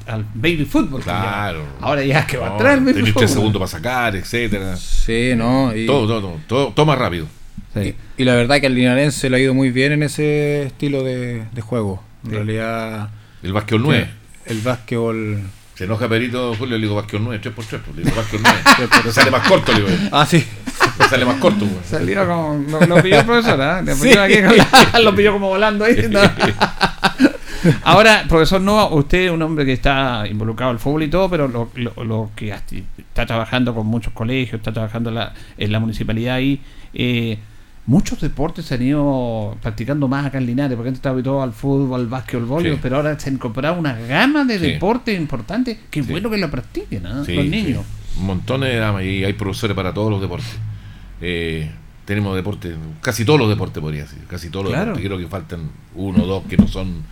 [0.06, 1.02] al, baby football.
[1.02, 1.64] Claro.
[1.80, 5.34] ahora ya es que va a entrar el baby tres segundos para sacar, etcétera Sí,
[5.36, 5.72] no.
[5.86, 7.26] Todo, todo, todo, todo, todo más rápido.
[8.16, 11.44] Y, la verdad que al linarense le ha ido muy bien en ese estilo de,
[11.60, 12.02] juego.
[12.24, 13.10] En realidad.
[13.42, 14.10] El básquetbol 9.
[14.46, 15.42] El básquetbol.
[15.74, 18.50] Se enoja Perito Julio, le digo básquetbol 9, 3 por 3 pues, le digo básquetbol
[19.04, 19.12] 9.
[19.12, 20.08] sale más corto, le digo.
[20.10, 20.42] Ah, sí.
[21.08, 21.86] Sale más corto, pues.
[21.86, 22.64] Salió como.
[22.86, 23.94] Lo, pilló el profesor, ¿eh?
[23.94, 24.10] Sí.
[25.02, 25.96] lo pilló como volando ahí.
[27.82, 31.48] Ahora, profesor Nova, usted es un hombre que está involucrado al fútbol y todo, pero
[31.48, 36.36] lo, lo, que está trabajando con muchos colegios, está trabajando en la, en la municipalidad
[36.36, 36.60] ahí.
[36.94, 37.38] Eh,
[37.86, 41.52] muchos deportes se han ido practicando más acá en Linares, porque antes estaba todo al
[41.52, 45.78] fútbol, al básquet, al voleibol, pero ahora se han incorporado una gama de deportes importantes
[45.90, 47.14] que es bueno que lo practiquen ¿no?
[47.16, 47.84] los niños.
[48.18, 50.56] Montones de y hay profesores para todos los deportes.
[51.20, 51.70] Eh,
[52.04, 55.04] tenemos deportes, casi todos los deportes podría decir, casi todos los deportes.
[55.04, 57.02] Creo que faltan uno o dos que no son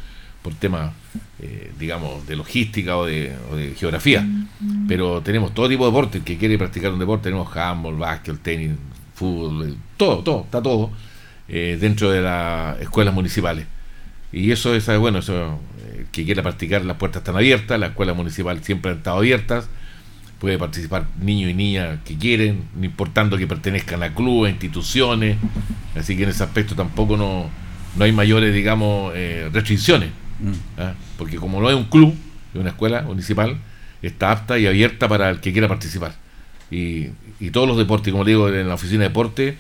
[0.43, 0.93] por temas,
[1.41, 3.35] eh, digamos, de logística o de,
[3.77, 4.27] geografía.
[4.87, 6.23] Pero tenemos todo tipo de deportes.
[6.23, 8.73] que quiere practicar un deporte, tenemos handball, básquet, tenis,
[9.15, 10.91] fútbol, eh, todo, todo, está todo
[11.49, 13.67] eh, dentro de las escuelas municipales.
[14.33, 18.17] Y eso es, bueno, eso, eh, que quiera practicar, las puertas están abiertas, las escuelas
[18.17, 19.69] municipales siempre han estado abiertas,
[20.45, 25.39] puede participar niños y niñas que quieren, no importando que pertenezcan a clubes, instituciones,
[25.97, 27.49] así que en ese aspecto tampoco no,
[27.97, 29.15] no hay mayores, digamos,
[29.53, 30.81] restricciones, mm.
[30.81, 30.93] ¿ah?
[31.17, 32.15] porque como no es un club,
[32.53, 33.57] es una escuela municipal,
[34.03, 36.15] está apta y abierta para el que quiera participar.
[36.71, 37.09] Y,
[37.41, 39.57] y todos los deportes, como digo, en la oficina de deporte,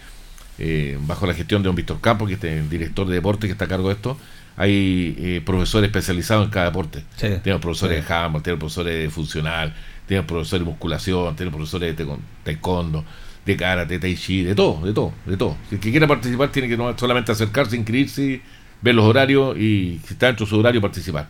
[0.59, 3.53] eh, bajo la gestión de don Víctor Campos, que es el director de deporte que
[3.53, 4.19] está a cargo de esto,
[4.57, 7.03] hay eh, profesores especializados en cada deporte.
[7.19, 9.75] Tenemos profesores de handball, tenemos profesores de funcional,
[10.07, 12.07] tenemos profesores de musculación, tenemos profesores de
[12.45, 13.05] taekwondo,
[13.45, 15.57] de karate, de tai chi, de todo, de todo, de todo.
[15.69, 18.41] Si el que quiera participar tiene que no solamente acercarse, inscribirse,
[18.83, 21.29] ver los horarios y si está dentro de su horario participar.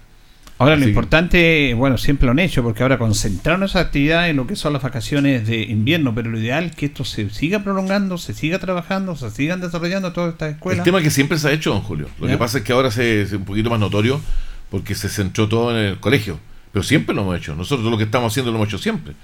[0.57, 4.47] Ahora, lo importante, bueno, siempre lo han hecho, porque ahora concentraron esa actividad en lo
[4.47, 8.19] que son las vacaciones de invierno, pero lo ideal es que esto se siga prolongando,
[8.19, 10.79] se siga trabajando, se sigan desarrollando todas estas escuelas.
[10.79, 12.07] El tema que siempre se ha hecho, don Julio.
[12.21, 14.21] Lo que pasa es que ahora se, es un poquito más notorio
[14.71, 16.39] porque se centró todo en el colegio.
[16.75, 17.55] Pero siempre lo hemos hecho.
[17.55, 19.15] Nosotros lo que estamos haciendo lo hemos hecho siempre.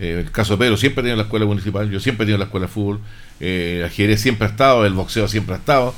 [0.00, 2.38] Eh, el caso de Pedro siempre ha tenido la escuela municipal, yo siempre he tenido
[2.38, 2.98] la escuela de fútbol,
[3.38, 5.94] eh, el ajedrez siempre ha estado, el boxeo siempre ha estado.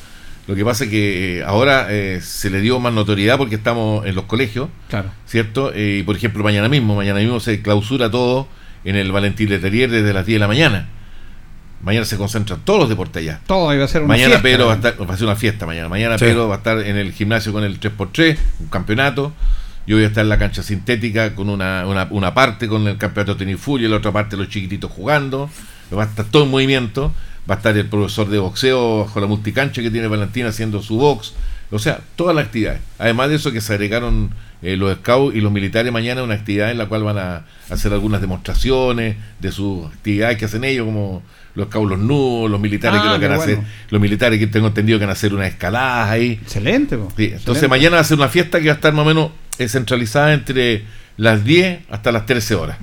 [0.47, 1.89] Lo que pasa es que eh, ahora
[2.21, 5.11] se le dio más notoriedad porque estamos en los colegios, claro.
[5.27, 5.73] ¿cierto?
[5.75, 8.47] y por ejemplo, mañana mismo, mañana mismo se clausura todo
[8.85, 10.89] en el Valentín Leterier desde las 10 de la mañana.
[11.81, 13.41] Mañana se concentran todos los deportes allá.
[13.47, 14.43] Todo iba a ser una mañana fiesta.
[14.43, 15.89] Pedro va a, estar, va a ser una fiesta mañana.
[15.89, 19.33] Mañana Pedro va a estar en el gimnasio con el 3x3, un campeonato.
[19.89, 22.99] Yo voy a estar en la cancha sintética con una, una, una parte con el
[22.99, 25.49] campeonato de tenis y la otra parte los chiquititos jugando.
[25.97, 27.11] Va a estar todo en movimiento.
[27.51, 30.99] Va a estar el profesor de boxeo bajo la multicancha que tiene Valentina haciendo su
[30.99, 31.33] box.
[31.71, 32.83] O sea, todas las actividades.
[32.99, 36.71] Además de eso que se agregaron eh, los scouts y los militares mañana una actividad
[36.71, 41.23] en la cual van a hacer algunas demostraciones de sus actividades que hacen ellos, como
[41.59, 43.59] los scouts, los nudos, los militares que, ah, van a hacer,
[43.91, 46.39] los militares que tengo entendido que van a hacer una escalada ahí.
[46.41, 46.99] Excelente.
[47.19, 49.69] entonces mañana va a ser una fiesta que va a estar más o menos eh,
[49.69, 50.85] centralizada entre
[51.17, 52.79] las 10 hasta las 13 horas.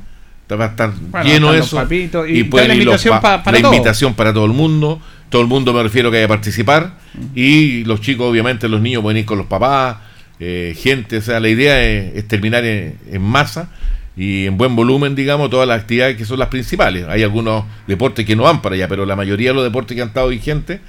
[0.51, 1.81] Va a estar lleno eso.
[1.89, 1.95] y,
[2.27, 5.01] y la invitación, para, la invitación para todo el mundo.
[5.29, 6.97] Todo el mundo me refiero que haya participar.
[7.33, 9.97] Y los chicos, obviamente, los niños pueden ir con los papás
[10.39, 11.17] eh, gente.
[11.17, 13.69] O sea, la idea es, terminar en, masa
[14.17, 17.05] y en buen volumen, digamos, todas las actividades que son las principales.
[17.07, 20.01] Hay algunos deportes que no van para allá, pero la mayoría de los deportes que
[20.01, 20.79] han estado vigentes,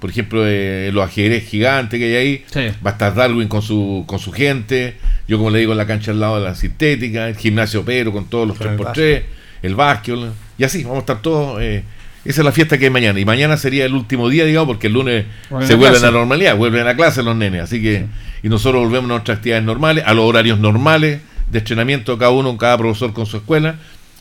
[0.00, 2.44] por ejemplo, eh, los ajedrez gigantes que hay ahí,
[2.84, 4.96] va a estar Darwin con su, con su gente,
[5.28, 8.12] yo como le digo en la cancha al lado de la sintética, el gimnasio pero
[8.12, 9.22] con todos los 3x3,
[9.62, 10.16] el básquet,
[10.58, 11.60] y así, vamos a estar todos...
[11.62, 11.84] Eh,
[12.24, 13.18] esa es la fiesta que hay mañana.
[13.18, 15.24] Y mañana sería el último día, digamos, porque el lunes
[15.66, 17.62] se vuelve a la normalidad, vuelven a clase los nenes.
[17.62, 18.06] Así que,
[18.44, 21.20] y nosotros volvemos a nuestras actividades normales, a los horarios normales
[21.52, 23.76] de entrenamiento, cada uno, cada profesor con su escuela,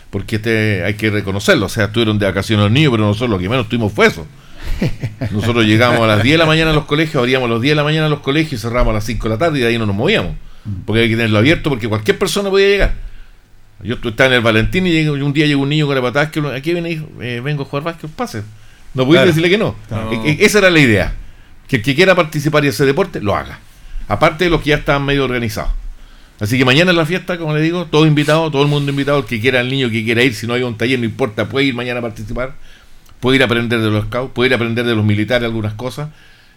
[0.10, 1.68] porque este hay que reconocerlo.
[1.68, 4.28] O sea, estuvieron de vacaciones los niños, pero nosotros lo que menos tuvimos fue eso.
[5.32, 7.72] Nosotros llegamos a las 10 de la mañana a los colegios, abríamos a las 10
[7.72, 9.62] de la mañana a los colegios y cerramos a las 5 de la tarde y
[9.62, 10.36] de ahí no nos movíamos.
[10.86, 12.94] Porque hay que tenerlo abierto porque cualquier persona podía llegar.
[13.82, 16.40] Yo estaba en el Valentín y un día llegó un niño con la patada, que
[16.56, 18.44] aquí viene, hijo, eh, vengo a jugar básquet, pase.
[18.94, 19.76] No voy a decirle que no.
[20.12, 21.14] E, e, esa era la idea.
[21.68, 23.60] Que el que quiera participar y hacer deporte, lo haga.
[24.08, 25.72] Aparte de los que ya están medio organizados.
[26.42, 29.20] Así que mañana es la fiesta, como le digo, todo invitado, todo el mundo invitado,
[29.20, 31.48] el que quiera, el niño que quiera ir, si no hay un taller, no importa,
[31.48, 32.56] puede ir mañana a participar,
[33.20, 35.76] puede ir a aprender de los scouts, puede ir a aprender de los militares algunas
[35.76, 36.10] cosas,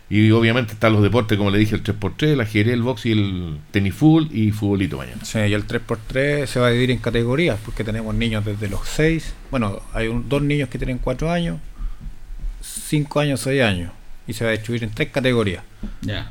[0.09, 3.13] y obviamente están los deportes, como le dije, el 3x3, el ajedrez, el box y
[3.13, 5.23] el tenis full y futbolito mañana.
[5.23, 8.89] Sí, y el 3x3 se va a dividir en categorías, porque tenemos niños desde los
[8.89, 11.59] 6, bueno, hay dos niños que tienen 4 años,
[12.63, 13.91] 5 años, 6 años,
[14.27, 15.65] y se va a distribuir en tres categorías.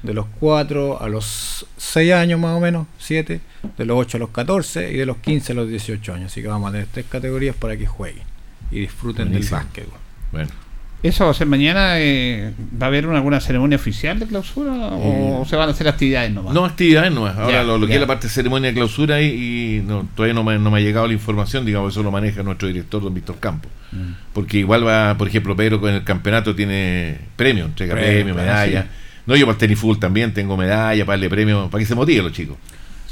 [0.01, 3.41] De los 4 a los 6 años más o menos, 7,
[3.77, 6.31] de los 8 a los 14 y de los 15 a los 18 años.
[6.31, 8.23] Así que vamos a tener tres categorías para que jueguen
[8.71, 9.99] y disfruten del básquetbol.
[10.31, 10.62] Bueno.
[11.03, 11.99] ¿Eso va a ser mañana?
[11.99, 15.89] Eh, ¿Va a haber alguna ceremonia oficial de clausura o eh, se van a hacer
[15.89, 16.53] actividades nomás?
[16.53, 17.37] No, actividades nomás.
[17.37, 20.57] Ahora lo, que es la parte de ceremonia de clausura y, no, todavía no me,
[20.57, 23.69] no me, ha llegado la información, digamos, eso lo maneja nuestro director, don Víctor Campos.
[23.91, 24.13] Mm.
[24.31, 28.87] Porque igual va, por ejemplo, Pedro con el campeonato tiene premio, entrega premio, medalla.
[29.25, 31.95] No, yo para el tenis full también tengo medalla para darle premio, para que se
[31.95, 32.55] motive los chicos.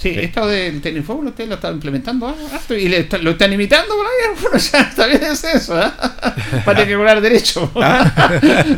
[0.01, 4.05] Sí, esto del Tenifóbulo usted lo está implementando ah, y le lo están imitando por
[4.05, 4.11] ahí.
[4.41, 5.79] Bueno, ya está bien es eso.
[5.79, 5.91] ¿eh?
[6.67, 7.71] Va a tener que cobrar derecho.
[7.75, 8.11] ¿Ah?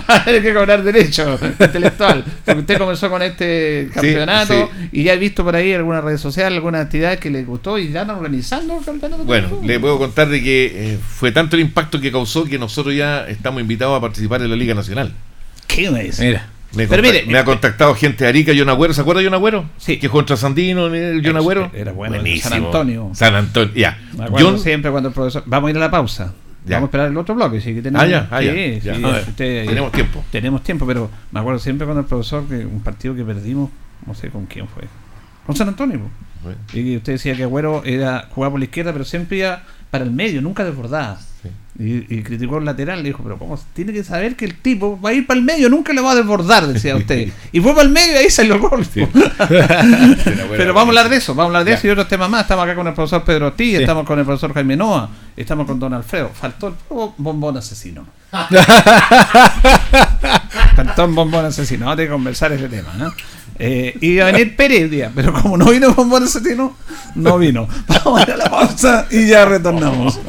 [0.10, 2.26] Va a tener que cobrar derecho intelectual.
[2.44, 6.52] Porque usted comenzó con este campeonato y ya he visto por ahí alguna red social,
[6.52, 9.24] alguna actividad que le gustó y ya están organizando el campeonato.
[9.24, 12.94] Bueno, le puedo contar de que eh, fue tanto el impacto que causó que nosotros
[12.94, 15.14] ya estamos invitados a participar en la Liga Nacional.
[15.68, 16.26] ¿Qué me dice?
[16.26, 16.53] Mira.
[16.76, 19.36] Me, Pero mire, me ha contactado gente de Arica, John Agüero, ¿se acuerda de John
[19.36, 19.66] Agüero?
[19.78, 19.98] Sí.
[19.98, 20.90] Que contra Sandino,
[21.24, 21.72] John Agüero.
[21.74, 22.16] Era bueno.
[22.16, 22.50] Buenísimo.
[22.50, 23.12] San Antonio.
[23.14, 24.00] San Antonio, ya.
[24.32, 24.58] John...
[24.58, 25.44] siempre cuando el profesor.
[25.46, 26.34] Vamos a ir a la pausa.
[26.66, 27.60] Vamos a esperar el otro bloque.
[27.62, 28.94] Sí, que tenemos, ah, ya, ah, sí, ya.
[29.36, 30.24] tenemos tiempo.
[30.32, 33.70] Tenemos tiempo, pero me acuerdo siempre cuando el profesor, que un partido que perdimos,
[34.06, 34.84] no sé con quién fue.
[35.46, 36.00] Con San Antonio.
[36.74, 40.12] Y usted decía que Agüero era, jugaba por la izquierda, pero siempre iba para el
[40.12, 41.20] medio, nunca desbordaba.
[41.78, 43.60] Y, criticó el lateral, le dijo, pero ¿cómo?
[43.74, 46.14] Tiene que saber que el tipo va a ir para el medio, nunca le va
[46.14, 47.32] a desbordar, decía usted.
[47.52, 48.84] y fue para el medio y ahí salió el gol.
[50.58, 52.42] pero vamos a hablar de eso, vamos a hablar de eso y otros temas más.
[52.42, 55.80] Estamos acá con el profesor Pedro Ortiz, estamos con el profesor Jaime Noa, estamos con
[55.80, 56.32] don Alfredo.
[56.34, 56.74] Faltó el
[57.20, 58.08] bombón asesino.
[60.76, 62.94] Faltó un bombón asesino, vamos a conversar ese tema.
[62.98, 63.14] ¿no?
[63.60, 66.76] Eh, iba a venir Pérez día, pero como no vino bombón asesino,
[67.16, 67.68] no vino.
[67.88, 70.20] Vamos a ir a la pausa y ya retornamos.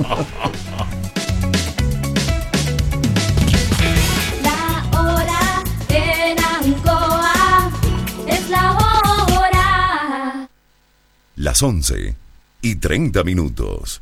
[11.44, 12.16] las 11
[12.62, 14.00] y 30 minutos.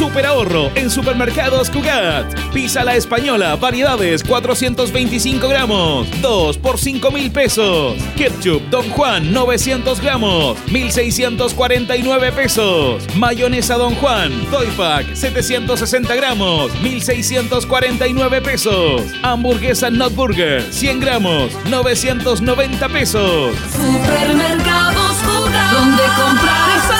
[0.00, 2.24] Super ahorro en supermercados Cugat.
[2.54, 7.98] Pisa la española, variedades 425 gramos, 2 por 5 mil pesos.
[8.16, 13.02] Ketchup Don Juan 900 gramos, 1649 pesos.
[13.14, 19.02] Mayonesa Don Juan, Toy Pack 760 gramos, 1649 pesos.
[19.22, 23.54] Hamburguesa Not Burger 100 gramos, 990 pesos.
[23.70, 26.99] Supermercados Cugat, donde comprar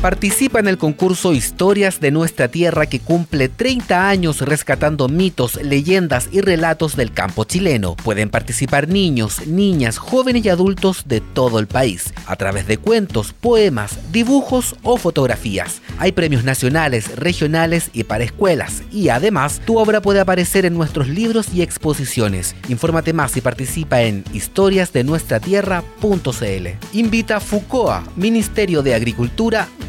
[0.00, 6.30] Participa en el concurso Historias de nuestra Tierra que cumple 30 años rescatando mitos, leyendas
[6.32, 7.96] y relatos del campo chileno.
[7.96, 13.34] Pueden participar niños, niñas, jóvenes y adultos de todo el país, a través de cuentos,
[13.34, 15.82] poemas, dibujos o fotografías.
[15.98, 18.82] Hay premios nacionales, regionales y para escuelas.
[18.90, 22.56] Y además, tu obra puede aparecer en nuestros libros y exposiciones.
[22.70, 26.68] Infórmate más y participa en historiasdenuestratierra.cl.
[26.94, 29.68] Invita FUCOA, Ministerio de Agricultura,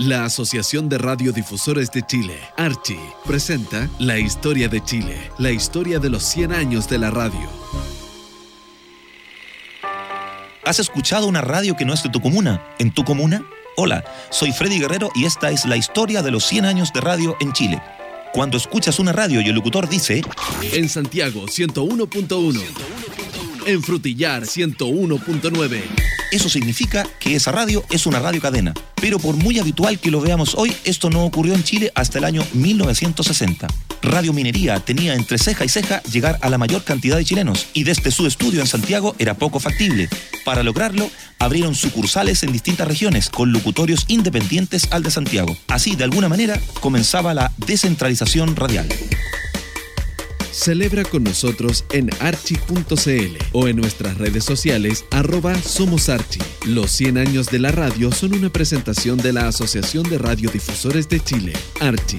[0.00, 6.08] La Asociación de Radiodifusores de Chile, Archi, presenta La Historia de Chile, la historia de
[6.08, 7.46] los 100 años de la radio.
[10.64, 12.64] ¿Has escuchado una radio que no es de tu comuna?
[12.78, 13.44] ¿En tu comuna?
[13.76, 17.36] Hola, soy Freddy Guerrero y esta es la historia de los 100 años de radio
[17.38, 17.82] en Chile.
[18.32, 20.22] Cuando escuchas una radio y el locutor dice...
[20.62, 22.62] En Santiago 101.1.
[23.66, 26.19] En Frutillar 101.9.
[26.30, 28.72] Eso significa que esa radio es una radio cadena.
[29.00, 32.24] Pero por muy habitual que lo veamos hoy, esto no ocurrió en Chile hasta el
[32.24, 33.66] año 1960.
[34.02, 37.84] Radio Minería tenía entre ceja y ceja llegar a la mayor cantidad de chilenos y
[37.84, 40.08] desde su estudio en Santiago era poco factible.
[40.44, 45.56] Para lograrlo, abrieron sucursales en distintas regiones con locutorios independientes al de Santiago.
[45.68, 48.88] Así, de alguna manera, comenzaba la descentralización radial.
[50.52, 56.40] Celebra con nosotros en archi.cl o en nuestras redes sociales arroba Somos Archi.
[56.66, 61.20] Los 100 años de la radio son una presentación de la Asociación de Radiodifusores de
[61.20, 62.18] Chile, Archi.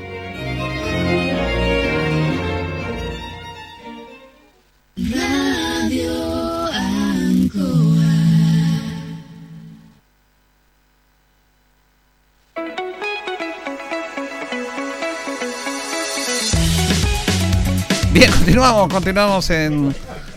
[18.51, 19.95] Continuamos, continuamos en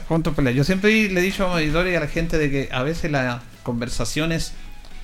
[0.08, 0.52] Juntos Pelea.
[0.52, 3.40] Yo siempre le he dicho a y a la gente de que a veces las
[3.64, 4.52] conversaciones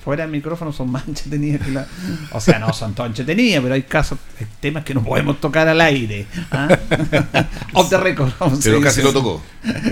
[0.03, 1.87] fuera del micrófono son más entretenidas que la.
[2.31, 5.67] O sea, no son todas entretenidas, pero hay casos, hay temas que no podemos tocar
[5.67, 6.25] al aire.
[6.51, 6.69] ¿ah?
[7.73, 8.31] Off the record.
[8.63, 9.41] Pero casi lo tocó.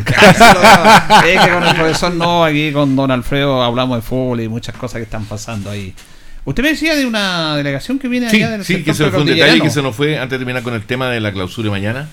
[0.05, 4.39] Casi lo Es que con el profesor no, aquí con don Alfredo hablamos de fútbol
[4.39, 5.93] y muchas cosas que están pasando ahí.
[6.45, 9.19] Usted me decía de una delegación que viene sí, allá del Sí, que se fue
[9.19, 11.65] un detalle que se nos fue antes de terminar con el tema de la clausura
[11.65, 12.07] de mañana,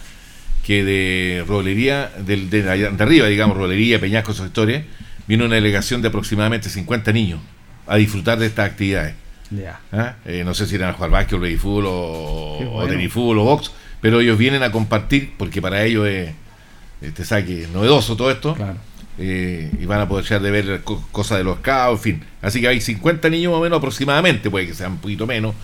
[0.67, 4.85] que de rolería, de, de, arriba, digamos, rolería, peñasco, esos sectores,
[5.29, 7.39] vino una delegación de aproximadamente 50 niños
[7.87, 9.15] a disfrutar de estas actividades.
[9.51, 9.79] Ya.
[9.93, 10.17] ¿Ah?
[10.25, 12.73] Eh, no sé si irán a jugar básquet, o fútbol o, bueno.
[12.79, 16.33] o tenis fútbol o box, pero ellos vienen a compartir porque para ellos es,
[17.01, 18.55] este saque novedoso todo esto.
[18.55, 18.79] Claro.
[19.19, 22.25] Eh, y van a poder de ver co cosas de los caos, en fin.
[22.43, 25.55] Así que hay 50 niños más o menos aproximadamente, puede que sean un poquito menos,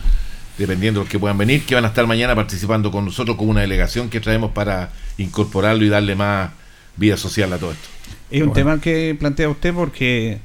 [0.62, 3.48] dependiendo de los que puedan venir, que van a estar mañana participando con nosotros con
[3.48, 6.50] una delegación que traemos para incorporarlo y darle más
[6.96, 7.88] vida social a todo esto.
[8.30, 8.54] Es un bueno.
[8.54, 10.40] tema que plantea usted porque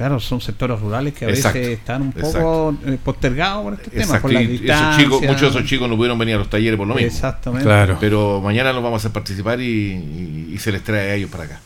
[0.00, 3.90] Claro, son sectores rurales que a Exacto, veces están un poco eh, postergados por este
[3.90, 4.02] tema.
[4.02, 6.48] Exacto, Por la y esos chicos, muchos de esos chicos no pudieron venir a los
[6.48, 7.06] talleres por lo mismo.
[7.06, 7.66] Exactamente.
[7.66, 7.98] Claro.
[8.00, 11.28] Pero mañana los vamos a hacer participar y, y, y, se les trae a ellos
[11.28, 11.60] para acá.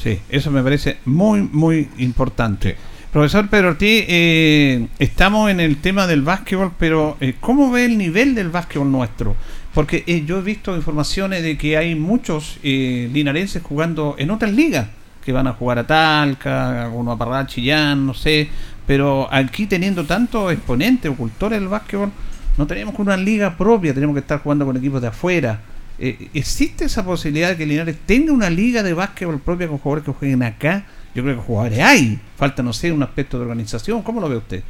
[0.00, 2.76] Sí, eso me parece muy, muy importante.
[2.76, 2.93] Sí.
[3.14, 7.96] Profesor Pedro Ortiz, eh, estamos en el tema del básquetbol, pero eh, ¿cómo ve el
[7.96, 9.36] nivel del básquetbol nuestro?
[9.72, 14.88] Porque eh, yo he visto informaciones de que hay muchos linarenses jugando en otras ligas
[15.24, 18.48] que van a jugar a Talca, a Parral, Chillán, no sé,
[18.84, 22.10] pero aquí teniendo tantos exponentes o cultores del básquetbol,
[22.58, 25.60] no tenemos una liga propia, tenemos que estar jugando con equipos de afuera.
[26.00, 30.04] Eh, ¿Existe esa posibilidad de que Linares tenga una liga de básquetbol propia con jugadores
[30.04, 30.84] que jueguen acá?
[31.14, 34.36] Yo creo que jugadores hay, falta, no sé, un aspecto de organización, ¿cómo lo ve
[34.36, 34.64] usted?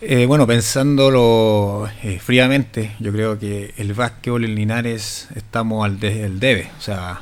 [0.00, 6.24] Eh, bueno, pensándolo eh, fríamente, yo creo que el básquetbol en Linares estamos al de,
[6.24, 7.20] el debe, o sea,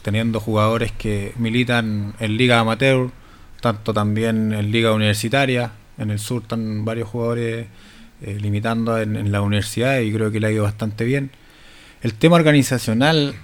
[0.00, 3.10] teniendo jugadores que militan en liga amateur,
[3.60, 7.66] tanto también en liga universitaria, en el sur están varios jugadores
[8.22, 11.30] eh, limitando en, la universidad y creo que le ha ido bastante bien.
[12.00, 13.34] El tema organizacional,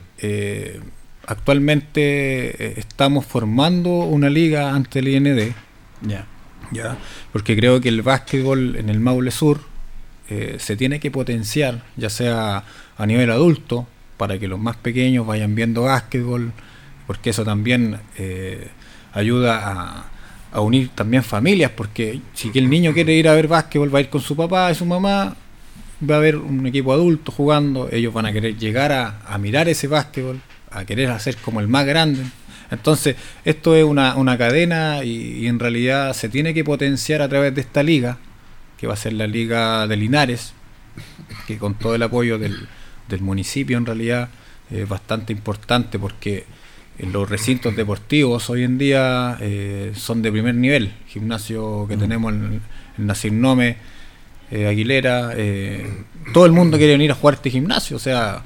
[1.27, 5.53] actualmente eh, estamos formando una liga ante el IND,
[6.03, 6.27] ya,
[6.71, 6.97] ya,
[7.33, 9.61] porque creo que el básquetbol en el Maule Sur
[10.29, 12.64] eh, se tiene que potenciar, ya sea
[12.97, 16.53] a nivel adulto, para que los más pequeños vayan viendo básquetbol,
[17.07, 18.68] porque eso también eh,
[19.12, 20.05] ayuda a,
[20.53, 24.03] a, unir también familias, porque si el niño quiere ir a ver básquetbol, va a
[24.03, 25.37] ir con su papá y su mamá,
[26.09, 29.68] va a haber un equipo adulto jugando, ellos van a querer llegar a, a mirar
[29.68, 30.41] ese básquetbol,
[30.71, 32.23] a querer hacer como el más grande.
[32.71, 37.29] Entonces, esto es una, una cadena y, y en realidad se tiene que potenciar a
[37.29, 38.18] través de esta liga,
[38.79, 40.53] que va a ser la Liga de Linares,
[41.47, 42.68] que con todo el apoyo del,
[43.09, 44.29] del municipio en realidad
[44.71, 46.45] es bastante importante porque
[46.99, 50.93] los recintos deportivos hoy en día eh, son de primer nivel.
[51.09, 52.01] Gimnasio que mm.
[52.01, 52.62] tenemos en,
[52.99, 53.77] en
[54.53, 55.87] eh, Aguilera, eh,
[56.33, 57.97] todo el mundo quiere venir a jugar este gimnasio.
[57.97, 58.43] O sea,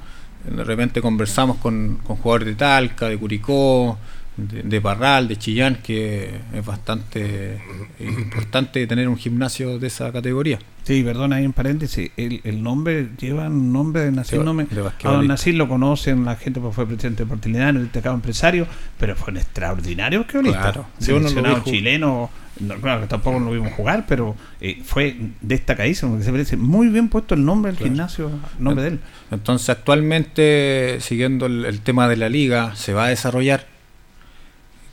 [0.49, 3.97] de repente conversamos con, con jugadores de Talca, de Curicó,
[4.37, 7.61] de, de, Parral, de Chillán, que es bastante
[7.99, 10.59] importante tener un gimnasio de esa categoría.
[10.83, 14.67] Sí, perdona, ahí en paréntesis, el, el nombre lleva un nombre de Nacir, no me,
[15.03, 18.67] a don Nacir lo conocen, la gente pues fue presidente de Portilinano, destacado empresario,
[18.99, 20.61] pero fue un extraordinario basquetbolista.
[20.61, 22.29] Claro, seleccionado no chileno,
[22.59, 26.89] no, claro que tampoco lo vimos jugar, pero eh, fue destacadísimo, que se parece muy
[26.89, 27.89] bien puesto el nombre del claro.
[27.89, 28.99] gimnasio, el nombre de él.
[29.31, 33.65] Entonces actualmente, siguiendo el, el tema de la liga, se va a desarrollar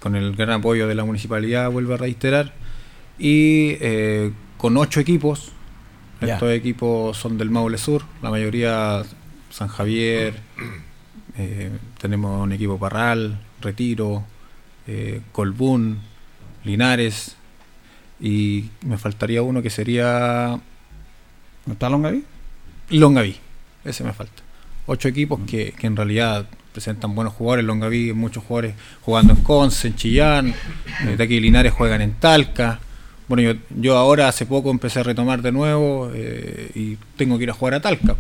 [0.03, 2.53] con el gran apoyo de la municipalidad, vuelvo a reiterar,
[3.19, 5.53] y eh, con ocho equipos.
[6.21, 9.03] Estos equipos son del Maule Sur, la mayoría
[9.51, 10.35] San Javier,
[11.37, 14.25] eh, tenemos un equipo Parral, Retiro,
[14.87, 15.99] eh, Colbún,
[16.65, 17.37] Linares,
[18.21, 20.61] y me faltaría uno que sería...
[21.67, 22.25] ¿No está Longaví?
[22.91, 23.37] Longaví,
[23.85, 24.43] ese me falta.
[24.87, 29.89] Ocho equipos que, que en realidad presentan buenos jugadores, Longaví, muchos jugadores jugando en Conce,
[29.89, 30.55] en Chillán,
[31.07, 32.81] eh, de aquí Linares juegan en Talca.
[33.29, 37.45] Bueno, yo, yo ahora hace poco empecé a retomar de nuevo eh, y tengo que
[37.45, 38.17] ir a jugar a Talca.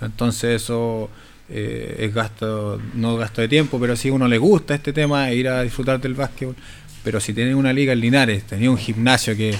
[0.00, 1.10] Entonces eso
[1.48, 5.32] eh, es gasto, no gasto de tiempo, pero si a uno le gusta este tema,
[5.32, 6.56] ir a disfrutar del básquetbol.
[7.02, 9.56] Pero si tiene una liga en Linares, tenía un gimnasio que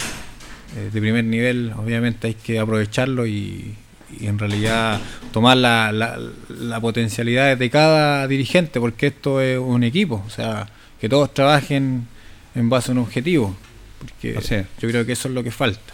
[0.93, 3.75] de primer nivel, obviamente hay que aprovecharlo y,
[4.19, 5.01] y en realidad
[5.33, 10.69] tomar la, la, la, potencialidad de cada dirigente, porque esto es un equipo, o sea,
[11.01, 12.07] que todos trabajen
[12.55, 13.55] en base a un objetivo,
[13.99, 15.93] porque o sea, yo creo que eso es lo que falta.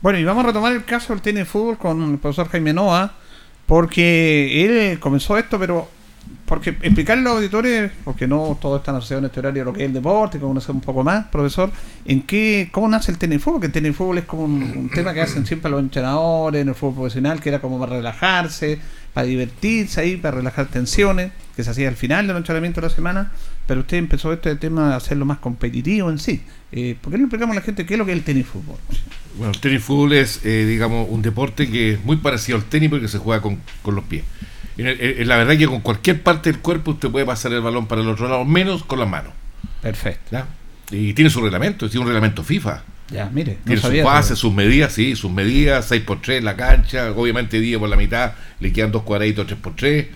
[0.00, 2.72] Bueno, y vamos a retomar el caso del tenis de fútbol con el profesor Jaime
[2.72, 3.14] Noa,
[3.66, 5.88] porque él comenzó esto, pero
[6.46, 9.82] porque explicarle a los auditores, porque no todos están asociados en este horario lo que
[9.82, 11.70] es el deporte, que conocer un poco más, profesor,
[12.04, 15.12] en qué, cómo nace el tenis fútbol, que el tenis fútbol es como un, tema
[15.12, 18.78] que hacen siempre los entrenadores en el fútbol profesional, que era como para relajarse,
[19.12, 22.94] para divertirse ahí, para relajar tensiones, que se hacía al final del entrenamiento de la
[22.94, 23.32] semana,
[23.66, 26.42] pero usted empezó este tema a hacerlo más competitivo en sí.
[26.70, 28.46] Eh, ¿Por qué no explicamos a la gente qué es lo que es el tenis
[28.46, 28.76] fútbol?
[29.36, 32.90] Bueno, el tenis fútbol es, eh, digamos, un deporte que es muy parecido al tenis
[32.90, 34.24] porque se juega con, con los pies.
[34.78, 38.02] En la verdad que con cualquier parte del cuerpo usted puede pasar el balón para
[38.02, 39.32] el otro lado, menos con las manos.
[39.80, 40.44] Perfecto.
[40.90, 42.82] Y tiene su reglamento, tiene un reglamento FIFA.
[43.10, 43.58] Ya, mire.
[43.64, 47.78] Tiene sus bases, sus medidas, sí, sus medidas, 6 x 3 la cancha, obviamente 10
[47.78, 50.06] por la mitad, le quedan dos cuadraditos 3 x 3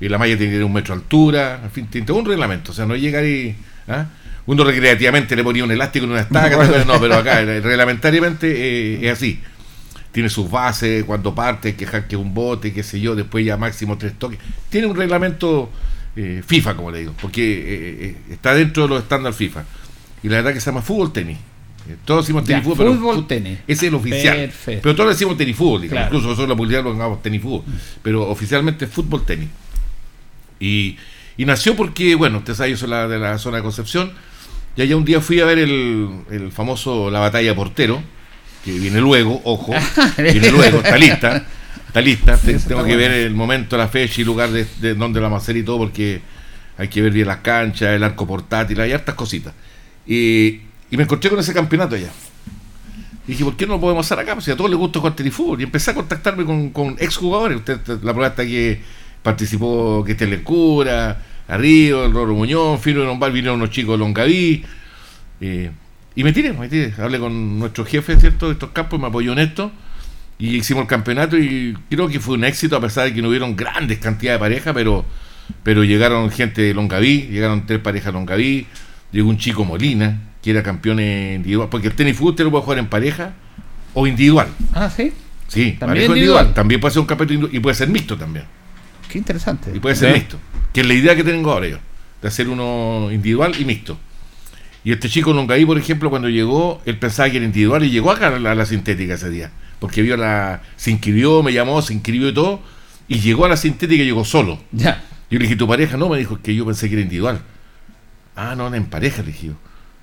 [0.00, 2.24] y la malla tiene que tener un metro de altura, en fin, tiene todo un
[2.24, 3.56] reglamento, o sea, no llega ahí...
[3.88, 4.06] ¿ah?
[4.46, 9.12] Uno recreativamente le ponía un elástico en una estaca, no, pero acá reglamentariamente eh, es
[9.12, 9.40] así
[10.12, 13.56] tiene sus bases, cuando parte, que dejar que un bote, qué sé yo, después ya
[13.56, 14.38] máximo tres toques.
[14.68, 15.70] Tiene un reglamento
[16.16, 19.64] eh, FIFA, como le digo, porque eh, eh, está dentro de los estándares FIFA.
[20.22, 21.38] Y la verdad que se llama fútbol tenis.
[22.04, 23.58] Todos decimos tenis fútbol, fútbol tenis.
[23.66, 24.52] Ese es el oficial.
[24.64, 27.62] Pero todos decimos tenis fútbol, incluso nosotros la publicidad lo llamamos tenis fútbol.
[28.02, 29.48] Pero oficialmente es fútbol tenis.
[30.58, 30.96] Y,
[31.38, 34.12] nació porque, bueno, usted sabe, yo soy la, de la zona de Concepción.
[34.76, 38.02] Y allá un día fui a ver el, el famoso La Batalla Portero
[38.64, 39.74] que viene luego, ojo,
[40.18, 41.44] viene luego, está lista,
[41.86, 45.28] está lista, tengo que ver el momento, la fecha y lugar de, de donde la
[45.28, 46.20] vamos a hacer y todo, porque
[46.76, 49.52] hay que ver bien las canchas, el arco portátil, hay hartas cositas.
[50.06, 52.10] Y, y me encontré con ese campeonato allá.
[53.26, 54.32] Y dije, ¿por qué no lo podemos hacer acá?
[54.34, 55.60] Pues si a todos les gusta jugar fútbol.
[55.60, 57.58] Y empecé a contactarme con, con exjugadores.
[57.58, 58.80] Usted, la prueba está que
[59.22, 64.64] participó que Telecura, Río, el Roro Muñoz, Fino de Lombal, vinieron unos chicos de Longaví.
[65.40, 65.70] Eh,
[66.20, 66.92] y me tiré, me tiré.
[66.98, 68.48] Hablé con nuestro jefe, ¿cierto?
[68.48, 69.72] De estos campos, me apoyó en esto.
[70.38, 73.30] Y hicimos el campeonato y creo que fue un éxito, a pesar de que no
[73.30, 75.06] hubieron grandes cantidades de parejas, pero,
[75.62, 78.66] pero llegaron gente de Longaví, llegaron tres parejas de Longaví,
[79.12, 82.64] llegó un chico Molina, que era campeón individual, porque el tenis fútbol usted lo puede
[82.64, 83.32] jugar en pareja
[83.94, 84.48] o individual.
[84.74, 85.14] Ah, sí.
[85.48, 86.52] Sí, también individual.
[86.52, 88.44] También puede ser un campeonato y puede ser mixto también.
[89.08, 89.72] Qué interesante.
[89.74, 90.38] Y puede ser mixto.
[90.70, 91.78] Que es la idea que tengo ahora yo,
[92.20, 93.98] de hacer uno individual y mixto.
[94.82, 98.10] Y este chico Longaí, por ejemplo, cuando llegó, él pensaba que era individual y llegó
[98.10, 99.50] acá a la, sintética ese día.
[99.78, 100.62] Porque vio la.
[100.76, 102.60] Se inscribió, me llamó, se inscribió y todo.
[103.08, 104.58] Y llegó a la sintética y llegó solo.
[104.72, 105.04] Ya.
[105.30, 105.96] Yo le dije, ¿tu pareja?
[105.96, 107.40] No, me dijo que yo pensé que era individual.
[108.36, 109.50] Ah, no, no, en pareja, le dije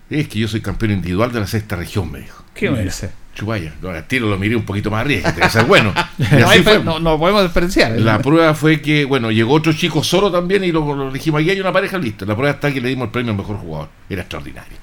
[0.10, 2.44] Es que yo soy campeón individual de la sexta región, me dijo.
[2.54, 3.12] ¿Qué me dice?
[3.38, 5.94] Chubaya, no, tiro lo miré un poquito más arriba, que ser bueno.
[6.84, 7.96] no, no, podemos diferenciar.
[7.96, 8.00] ¿eh?
[8.00, 11.60] La prueba fue que, bueno, llegó otro chico solo también y lo, dijimos, aquí hay
[11.60, 12.26] una pareja, listo.
[12.26, 13.90] La prueba está que le dimos el premio al mejor jugador.
[14.10, 14.76] Era extraordinario.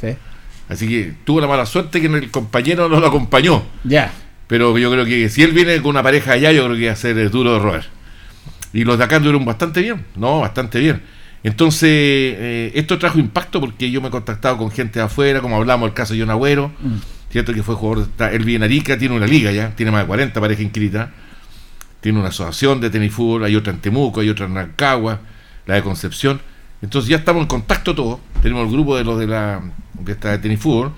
[0.68, 3.64] Así que tuvo la mala suerte que el compañero no lo acompañó.
[3.82, 4.12] Ya.
[4.46, 6.92] Pero yo creo que si él viene con una pareja allá, yo creo que va
[6.92, 7.84] a ser duro de roer.
[8.72, 11.02] Y los de acá anduvieron bastante bien, no, bastante bien.
[11.42, 15.56] Entonces, eh, esto trajo impacto porque yo me he contactado con gente de afuera, como
[15.56, 16.70] hablamos del caso de John Agüero.
[16.80, 17.52] Mm ¿cierto?
[17.52, 20.40] Que fue jugador, está, él en Arica, tiene una liga ya, tiene más de 40
[20.40, 21.08] parejas inscritas,
[22.00, 25.18] tiene una asociación de tenis fútbol, hay otra en Temuco, hay otra en Rancagua,
[25.66, 26.40] la de Concepción.
[26.80, 29.60] Entonces ya estamos en contacto todos, tenemos el grupo de los de la
[29.94, 30.92] de esta de tenis fútbol,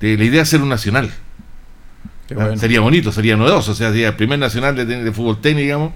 [0.00, 1.10] de la idea de hacer un nacional.
[2.56, 5.92] Sería bonito, sería novedoso, o sea, sería el primer nacional de, de fútbol tenis, digamos,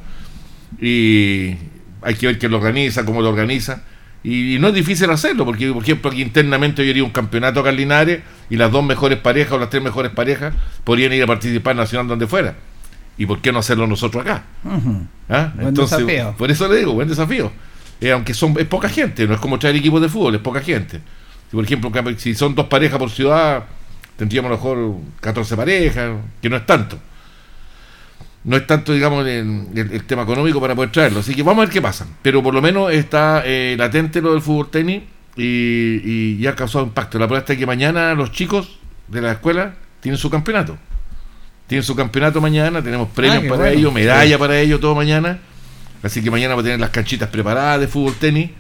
[0.79, 1.57] y
[2.03, 3.83] hay que ver quién lo organiza, cómo lo organiza
[4.23, 7.71] y, no es difícil hacerlo, porque por ejemplo aquí internamente hoy haría un campeonato acá
[7.71, 10.55] en y las dos mejores parejas o las tres mejores parejas
[10.85, 12.55] podrían ir a participar nacional donde fuera.
[13.17, 14.45] ¿Y por qué no hacerlo nosotros acá?
[15.29, 15.53] ¿Ah?
[15.59, 16.05] Entonces,
[16.37, 17.53] por eso le digo, buen desafío.
[18.01, 20.61] Eh, aunque son es poca gente, no es como traer equipos de fútbol, es poca
[20.61, 21.01] gente.
[21.51, 23.65] Si, por ejemplo, si son dos parejas por ciudad,
[24.17, 26.99] tendríamos a lo mejor 14 parejas, que no es tanto
[28.45, 31.21] no es tanto, digamos, el, tema económico para poder traerlo.
[31.21, 32.07] Así que vamos a ver qué pasa.
[32.23, 35.03] Pero por lo menos está eh, latente lo del fútbol tenis
[35.37, 37.19] y, y, ha causado impacto.
[37.19, 38.79] La prueba está que mañana los chicos
[39.09, 40.79] de la escuela tienen su campeonato.
[41.67, 45.39] Tienen su campeonato mañana, tenemos premios ah, para ellos, medalla para ellos todo mañana.
[46.03, 48.51] Así que mañana va a tener las canchitas preparadas de fútbol tenis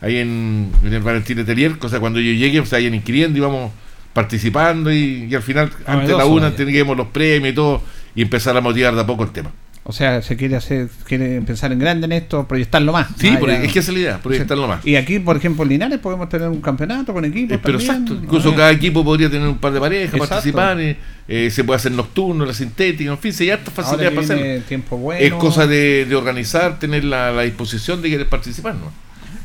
[0.00, 3.72] ahí en, el Valentín Letelier, cosa cuando ellos lleguen se vayan inscribiendo y vamos
[4.12, 7.82] participando y, al final, antes de la una, tendremos los premios y todo
[8.14, 9.52] y empezar a motivar de a poco el tema.
[9.82, 13.08] O sea, se quiere hacer, quiere empezar en grande en esto, proyectarlo más.
[13.18, 14.86] Sí, es que esa es la idea, proyectarlo más.
[14.86, 17.56] Y aquí, por ejemplo, en Linares podemos tener un campeonato con equipos.
[17.56, 21.64] Eh, pero exacto, incluso cada equipo podría tener un par de parejas, participar, eh, se
[21.64, 24.64] puede hacer nocturno, la sintética, en fin, se hay hartas facilidades para hacerlo.
[24.68, 25.24] Tiempo bueno.
[25.24, 28.92] Es cosa de, organizar, tener la, disposición de querer participar, ¿no?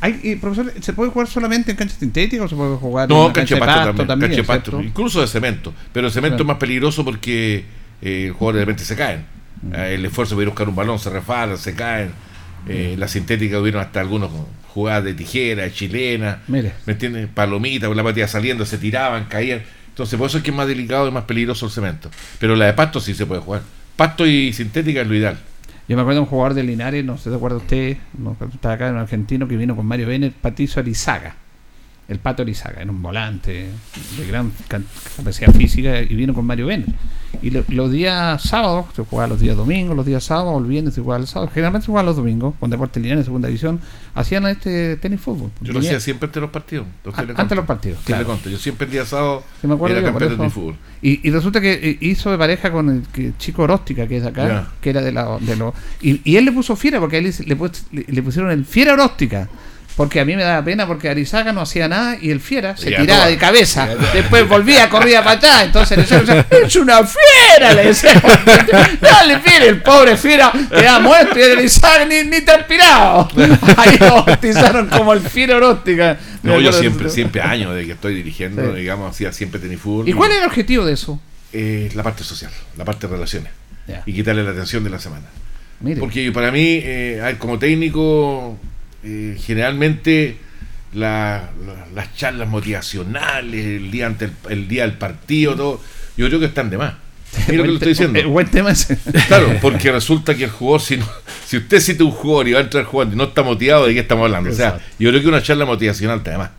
[0.01, 3.57] Hay, profesor, ¿se puede jugar solamente en cancha sintética o se puede jugar en cancha,
[3.57, 4.33] pasto, también?
[4.83, 5.73] incluso de cemento.
[5.93, 7.63] Pero el cemento es más peligroso porque
[8.01, 9.25] eh, el jugador de repente se caen.
[9.61, 9.73] Mm.
[9.75, 12.11] Eh, el esfuerzo de ir a buscar un balón se refala, se caen.
[12.67, 14.31] Eh, la sintética hubieron hasta algunos
[14.73, 16.73] jugadas de tijera, chilena, Mire.
[16.85, 17.27] ¿me entiendes?
[17.33, 19.61] Palomita, con la patilla saliendo, se tiraban, caían.
[19.89, 22.09] Entonces, por eso es que es más delicado y más peligroso el cemento.
[22.39, 23.61] Pero la de pasto sí se puede jugar.
[23.95, 25.37] Pasto y sintética es lo ideal.
[25.87, 28.73] Yo me acuerdo de un jugador de Linares, no sé si acuerda usted, no, estaba
[28.73, 31.35] acá, un argentino que vino con Mario Bennett, Patricio Arizaga.
[32.07, 33.69] El Pato Arizaga, era un volante
[34.17, 34.51] de gran
[35.15, 36.89] capacidad física y vino con Mario Bennett.
[37.41, 40.93] Y lo- los días sábados, se jugaba los días domingos, los días sábados, el viernes
[40.93, 41.53] se jugaba los sábados.
[41.53, 43.79] Generalmente se jugaba los domingos, con Deportes Linares en segunda división,
[44.13, 45.51] hacían este tenis fútbol.
[45.61, 46.85] Yo lo hacía siempre ante los partidos.
[47.05, 47.49] Ah, le antes conto.
[47.49, 48.37] de los partidos, claro.
[48.45, 50.53] Yo siempre el día sábado Sí, me acuerdo era yo, campeón de eso.
[50.53, 50.75] fútbol.
[51.01, 54.23] Y, y resulta que eh, hizo de pareja con el que chico Oróstica, que es
[54.23, 55.37] de acá, que era de la.
[55.39, 57.55] De lo, y, y él le puso fiera, porque a él le,
[57.91, 59.47] le- le pusieron el fiera Oróstica.
[59.95, 62.91] Porque a mí me daba pena porque Arizaga no hacía nada y el fiera se
[62.91, 63.87] Ya, tiraba de cabeza.
[63.87, 64.11] Ya.
[64.13, 65.63] Después volvía, corría para allá.
[65.63, 67.73] Entonces le decía, ¡es una fiera!
[67.73, 68.11] Le decía,
[69.01, 73.29] dale, fiera, el pobre fiera quedaba muerto y Arizaga ni, ni transpirado.
[73.77, 76.17] Ahí lo bautizaron como el fiera Oróstica.
[76.43, 78.79] Me No, yo siempre, siempre años de que estoy dirigiendo, Sí.
[78.81, 80.09] digamos, hacía siempre tenis fútbol.
[80.09, 81.21] ¿Y cuál es el objetivo de eso?
[81.53, 83.51] Eh, la parte social, la parte de relaciones.
[84.05, 85.25] Y quitarle la atención de la semana.
[85.79, 85.99] Mire.
[86.01, 88.57] Porque para mí, eh, como técnico,
[89.05, 90.37] eh, generalmente
[90.93, 95.81] la- la- las charlas motivacionales, el día, ante el, el día del partido, todo,
[96.17, 96.93] yo creo que están de más.
[97.47, 98.19] Mira lo que le estoy diciendo.
[98.19, 98.97] Eh, buen tema ese.
[99.27, 101.07] Claro, porque resulta que el jugador, si, no-
[101.45, 103.93] si usted cita un jugador y va a entrar jugando y no está motivado, ¿de
[103.93, 104.49] qué estamos hablando?
[104.49, 106.49] O sea, yo creo que una charla motivacional está de más.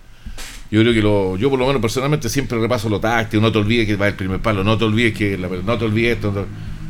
[0.71, 3.59] Yo creo que lo, yo por lo menos personalmente siempre repaso lo táctico, no te
[3.59, 6.33] olvides que va el primer palo, no te olvides que la- no te olvides esto,
[6.33, 6.45] no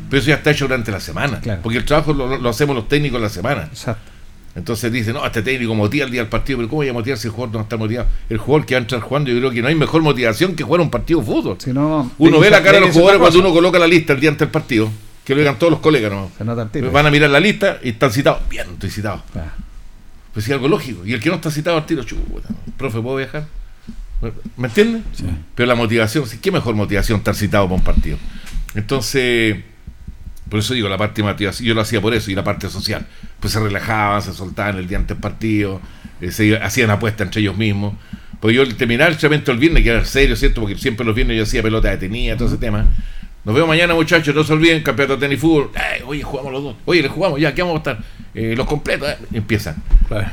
[0.09, 2.87] pero eso ya está hecho durante la semana, porque el trabajo lo, lo hacemos los
[2.87, 3.63] técnicos en la semana.
[3.71, 4.09] Exacto.
[4.57, 7.19] Entonces dice, no, este técnico motiva el día del partido, pero ¿cómo voy a motivar
[7.19, 8.09] si el jugador no está motivado?
[8.27, 10.63] El jugador que va a entrar jugando, yo creo que no hay mejor motivación que
[10.63, 11.57] jugar un partido de fútbol.
[11.67, 14.31] no, uno ve la cara de los jugadores cuando uno coloca la lista el día
[14.31, 14.89] antes del partido,
[15.23, 16.31] que lo digan todos los colegas, ¿no?
[16.35, 16.91] Se nota el tiro.
[16.91, 18.49] Van a mirar la lista y están citados.
[18.49, 19.21] Bien, estoy citado.
[20.33, 21.05] Pues sí, algo lógico.
[21.05, 23.45] Y el que no está citado al tiro, chuta, profe, ¿puedo viajar?
[24.57, 25.03] ¿Me entiendes?
[25.53, 28.17] Pero la motivación, sí, ¿qué mejor motivación estar citado para un partido?
[28.73, 29.57] Entonces,
[30.49, 33.05] por eso digo, la parte motivación, yo lo hacía por eso, y la parte social.
[33.39, 35.81] Pues se relajaban, se soltaban el día antes del partido,
[36.21, 37.93] eh, se hacían apuestas entre ellos mismos.
[38.39, 40.61] Pues yo al terminar el entrenamiento el viernes, que era serio, ¿cierto?
[40.61, 42.85] Porque siempre los viernes yo hacía pelota detenida, todo ese tema.
[43.43, 45.71] Nos vemos mañana, muchachos, no se olviden, campeonato de tenis fútbol.
[46.05, 46.75] Oye, jugamos los dos.
[46.85, 47.99] Oye, le jugamos ya, ¿qué vamos a estar?
[48.35, 49.75] Eh, los completos, eh, empiezan.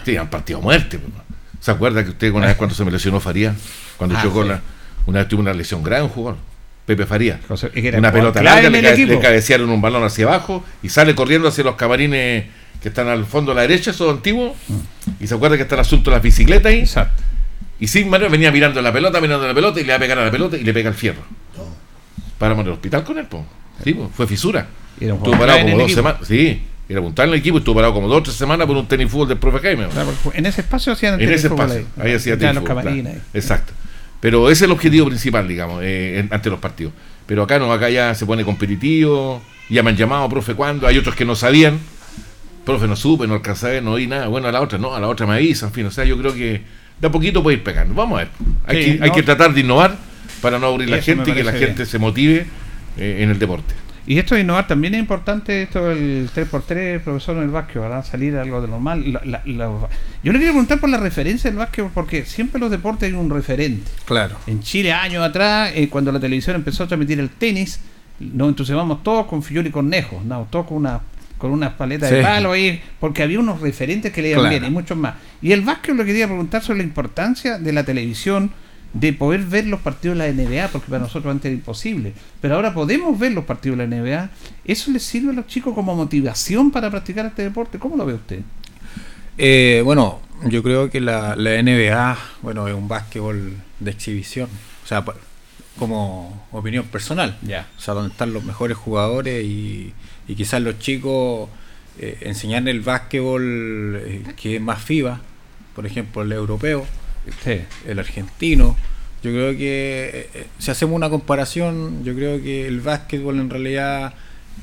[0.05, 0.99] Sí, han partido a muerte.
[0.99, 1.13] pues.
[1.61, 3.55] ¿Se acuerda que usted una vez cuando se me lesionó Faría?
[3.97, 4.49] Cuando Ah, chocó sí.
[4.49, 4.61] la,
[5.07, 6.39] una vez tuvo una lesión grave un jugador.
[6.87, 7.41] Pepe Faría.
[7.97, 11.65] Una pelota larga, le, cabe- le cabecearon un balón hacia abajo y sale corriendo hacia
[11.65, 12.45] los camarines
[12.83, 14.53] que están al fondo a la derecha, esos antiguos.
[15.21, 16.81] Y se acuerda que está el asunto de las bicicletas ahí.
[16.81, 17.23] Exacto.
[17.81, 20.25] Y Sigmar venía mirando la pelota, mirando la pelota y le va a pegar a
[20.27, 21.23] la pelota y le pega el fierro.
[22.39, 23.45] Para en el hospital con él, po.
[23.83, 24.67] Sí, po, fue fisura.
[25.01, 26.21] Y era un Estuvo parado como dos semanas.
[26.27, 28.87] Sí, era puntual en el equipo, estuvo parado como dos o tres semanas por un
[28.87, 29.87] tenis fútbol del profe Jaime.
[30.35, 32.07] En ese espacio hacían el En tenis ese espacio, ahí.
[32.09, 33.21] ahí hacía tenis los fútbol, camarines claro.
[33.33, 33.41] ahí.
[33.41, 33.73] Exacto.
[34.25, 36.95] Pero ese es el objetivo principal, digamos, eh, ante los partidos.
[37.27, 40.87] Pero acá no, acá ya se pone competitivo, ya me han llamado, profe, ¿cuándo?
[40.87, 41.79] Hay otros que no sabían,
[42.65, 44.29] profe, no supe, no alcancé a ver, no oí nada.
[44.29, 46.17] Bueno, a la otra, no, a la otra me avisan, en fin, o sea, yo
[46.17, 46.63] creo que
[46.99, 47.93] de a poquito puede ir pegando.
[47.93, 48.29] Vamos a ver.
[48.67, 49.95] Hay, Sí, que, hay que tratar de innovar
[50.41, 51.87] para no aburrir la Eso me gente y que la gente bien.
[51.87, 52.47] se motive
[52.97, 53.75] eh, en el deporte.
[54.07, 58.05] Y esto de innovar también es importante, esto del 3x3, profesor, en el básquet, ¿verdad?
[58.05, 59.13] Salir algo de normal.
[59.13, 59.89] La- la- la-
[60.23, 63.15] yo le quiero preguntar por la referencia del básquet, porque siempre en los deportes hay
[63.19, 63.91] un referente.
[64.05, 64.37] Claro.
[64.47, 67.81] En Chile, años atrás, eh, cuando la televisión empezó a transmitir el tenis,
[68.21, 71.01] nos entusiasmamos todos con Fillol y Cornejo, no, todos con una
[71.39, 74.51] con unas paletas de palo ahí, porque había unos referentes que le iban Claro.
[74.61, 75.15] bien y muchos más.
[75.43, 78.51] Y el básquet le quería preguntar sobre la importancia de la televisión,
[78.95, 82.15] de poder ver los partidos de la NBA, porque para nosotros antes era imposible.
[82.41, 84.31] Pero ahora podemos ver los partidos de la NBA.
[84.65, 87.79] ¿Eso les sirve a los chicos como motivación para practicar este deporte?
[87.79, 88.41] ¿Cómo lo ve usted?
[89.37, 94.49] Eh, bueno, yo creo que la, la NBA, bueno, es un básquetbol de exhibición.
[94.85, 95.05] O sea,
[95.79, 97.37] como opinión personal.
[97.43, 97.69] Ya.
[97.77, 99.93] O sea, donde están los mejores jugadores y,
[100.29, 101.49] y quizás los chicos
[101.99, 105.21] eh, enseñar el básquetbol eh, que es más FIBA,
[105.75, 106.87] por ejemplo, el europeo,
[107.87, 108.77] el argentino.
[109.23, 113.49] Yo creo que eh, eh, si hacemos una comparación, yo creo que el básquetbol en
[113.49, 114.13] realidad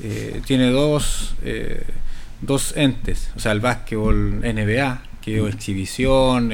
[0.03, 1.83] eh, tiene dos, eh,
[2.41, 3.31] dos entes.
[3.35, 6.51] O sea, el básquetbol NBA, que es exhibición,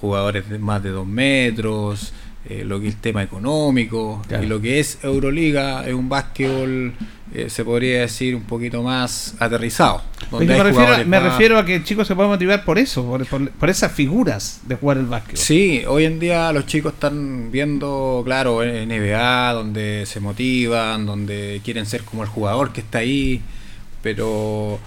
[0.00, 2.12] jugadores de más de dos metros,
[2.48, 4.44] eh, lo que es el tema económico, Claro.
[4.44, 6.94] y lo que es Euroliga es un básquetbol,
[7.34, 10.02] eh, se podría decir, un poquito más aterrizado.
[10.30, 12.78] Donde me, refiero, jugadores me más- refiero a que el chico se puede motivar por
[12.78, 15.36] eso, por, por- por esas figuras de jugar el básquet.
[15.36, 21.84] Sí, hoy en día los chicos están viendo, claro, NBA, donde se motivan, donde quieren
[21.86, 23.42] ser como el jugador que está ahí,
[24.02, 24.78] pero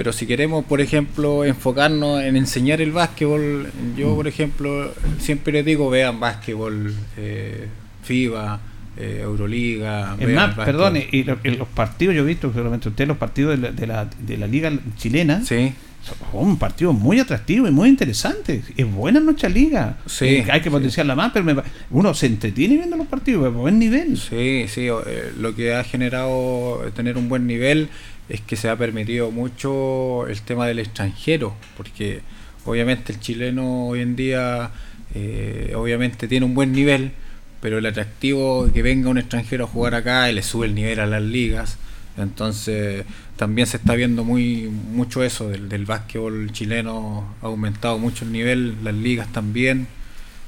[0.00, 5.62] pero si queremos, por ejemplo, enfocarnos en enseñar el básquetbol, yo, por ejemplo, siempre les
[5.66, 7.66] digo, vean básquetbol, eh,
[8.02, 8.60] FIBA,
[8.96, 10.16] eh, Euroliga.
[10.18, 13.72] Es más, perdone, y los partidos, yo he visto, seguramente usted, los partidos de la,
[13.72, 15.44] de la, de la liga chilena.
[15.44, 15.74] Sí.
[16.02, 16.16] Son
[16.48, 18.62] un partido muy atractivo y muy interesante.
[18.74, 19.98] Es buena nuestra liga.
[20.06, 23.48] Sí, Eh, hay que potenciarla más, pero me- uno se entretiene viendo los partidos, a
[23.50, 24.16] buen nivel.
[24.16, 27.90] Sí, sí, eh, lo que ha generado tener un buen nivel
[28.30, 32.20] es que se ha permitido mucho el tema del extranjero, porque
[32.64, 34.70] obviamente el chileno hoy en día
[35.14, 37.12] eh, obviamente tiene un buen nivel,
[37.60, 40.74] pero el atractivo de que venga un extranjero a jugar acá y le sube el
[40.74, 41.78] nivel a las ligas.
[42.16, 43.04] Entonces
[43.36, 48.32] también se está viendo muy mucho eso del, del básquetbol chileno, ha aumentado mucho el
[48.32, 49.86] nivel, las ligas también.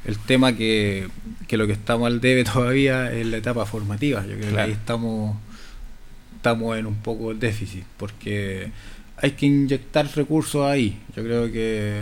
[0.05, 1.09] El tema que,
[1.47, 4.25] que lo que está mal debe todavía es la etapa formativa.
[4.27, 5.37] Yo creo que ahí estamos,
[6.43, 8.69] estamos en un poco el déficit, porque
[9.17, 10.99] hay que inyectar recursos ahí.
[11.17, 12.01] Yo creo que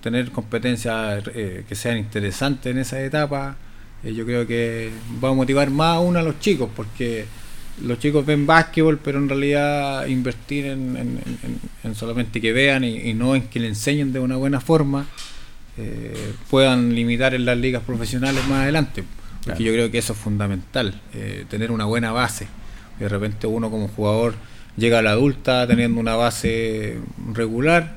[0.00, 3.56] tener competencias eh, que sean interesantes en esa etapa,
[4.04, 4.90] eh, yo creo que
[5.22, 7.24] va a motivar más aún a los chicos, porque
[7.84, 12.84] los chicos ven básquetbol, pero en realidad invertir en, en- en- en solamente que vean
[12.84, 15.06] y, y no en que le enseñen de una buena forma,
[15.76, 19.02] eh, puedan limitar en las ligas profesionales más adelante.
[19.02, 19.60] Porque Claro.
[19.60, 21.00] yo creo que eso es fundamental,
[21.50, 22.46] tener una buena base.
[23.02, 24.34] De repente uno como jugador
[24.76, 26.98] llega a la adulta teniendo una base
[27.32, 27.96] regular.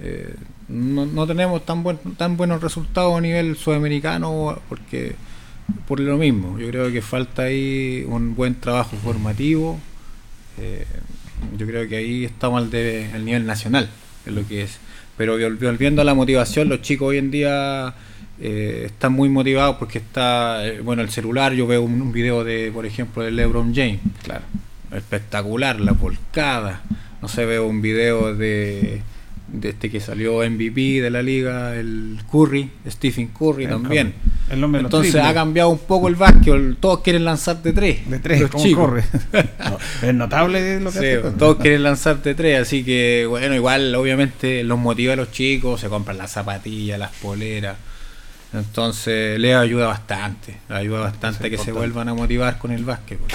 [0.00, 0.34] eh,
[0.68, 5.14] no, no tenemos tan, buen, tan buenos resultados a nivel sudamericano porque
[5.86, 6.58] por lo mismo.
[6.58, 9.78] Yo creo que falta ahí un buen trabajo formativo.
[10.58, 10.86] eh,
[11.58, 13.88] yo creo que ahí estamos al, de, al nivel nacional,
[14.26, 14.78] es lo que es.
[15.16, 17.94] Pero vol- volviendo a la motivación, los chicos hoy en día
[18.44, 22.42] eh, están muy motivados porque está, eh, bueno, el celular, yo veo un, un video
[22.44, 24.00] de, por ejemplo, de LeBron James.
[24.24, 24.42] Claro.
[24.92, 26.82] Espectacular, la volcada.
[27.20, 29.00] No sé, veo un video de,
[29.52, 34.14] de este que salió MVP de la liga, el Curry, Stephen Curry El también.
[34.50, 38.10] El Entonces ha cambiado un poco el básquetbol, todos quieren lanzar de tres.
[38.10, 38.84] De tres, los ¿cómo chicos.
[38.84, 39.04] corre?
[39.70, 39.78] No,
[40.08, 41.38] es notable lo que Sí, hace.
[41.38, 45.80] todos quieren lanzar de tres, así que bueno, igual obviamente los motiva a los chicos,
[45.80, 47.76] se compran las zapatillas, las poleras.
[48.52, 52.84] Entonces les ayuda bastante, les ayuda bastante a que se vuelvan a motivar con el
[52.84, 53.28] básquetbol.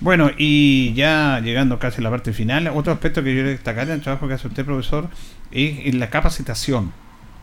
[0.00, 3.88] Bueno, y ya llegando casi a la parte final, otro aspecto que yo quiero destacar
[3.88, 5.08] en el trabajo que hace usted, profesor,
[5.50, 6.92] es en la capacitación.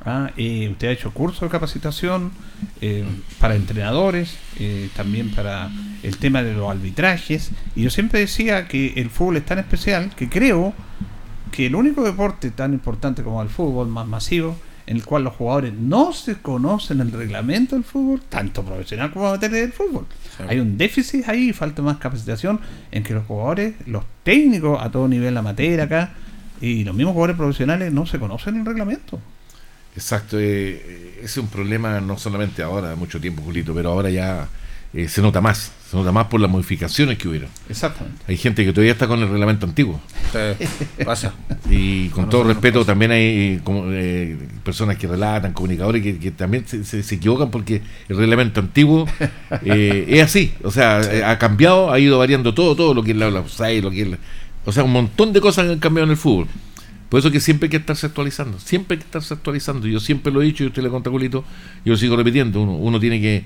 [0.05, 0.31] ¿ah?
[0.37, 2.31] Eh, usted ha hecho cursos de capacitación
[2.79, 3.03] eh,
[3.39, 5.69] para entrenadores, eh, también para
[6.01, 10.15] el tema de los arbitrajes, y yo siempre decía que el fútbol es tan especial
[10.15, 10.73] que creo
[11.51, 14.57] que el único deporte tan importante como el fútbol, más masivo,
[14.87, 19.27] en el cual los jugadores no se conocen el reglamento del fútbol, tanto profesional como
[19.27, 20.05] amateur del fútbol.
[20.47, 22.59] Hay un déficit ahí, falta más capacitación
[22.91, 26.13] en que los jugadores, los técnicos a todo nivel amateur acá,
[26.61, 29.19] y los mismos jugadores profesionales no se conocen el reglamento.
[29.95, 34.09] Exacto, eh, eh, ese es un problema no solamente ahora, mucho tiempo, Julito, pero ahora
[34.09, 34.47] ya
[34.93, 37.49] eh, se nota más, se nota más por las modificaciones que hubieron.
[37.69, 38.21] Exactamente.
[38.27, 39.99] Hay gente que todavía está con el reglamento antiguo.
[41.05, 41.33] pasa.
[41.69, 42.91] Y con todo respeto, pasa.
[42.91, 47.15] también hay eh, como, eh, personas que relatan, comunicadores que, que también se, se- se
[47.15, 49.07] equivocan porque el reglamento antiguo
[49.63, 50.53] eh, es así.
[50.63, 53.41] O sea, eh, ha cambiado, ha ido variando todo, todo lo que es la, la
[53.81, 54.17] lo que es la-
[54.65, 56.47] o sea, un montón de cosas han cambiado en el fútbol.
[57.09, 59.87] Por eso que siempre hay que estarse actualizando, siempre hay que estarse actualizando.
[59.87, 61.45] Yo siempre lo he dicho y usted le conta, Julito,
[61.85, 62.61] yo lo sigo repitiendo.
[62.61, 63.45] Uno, uno tiene que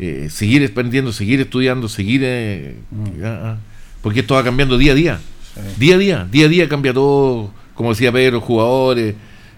[0.00, 2.22] eh, seguir aprendiendo, seguir estudiando, seguir.
[2.24, 2.74] eh,
[3.22, 3.56] ah, ah,
[4.02, 5.20] porque esto va cambiando día a día.
[5.78, 7.52] Día a día, día a día cambia todo.
[7.74, 9.14] Como decía Pedro, jugadores,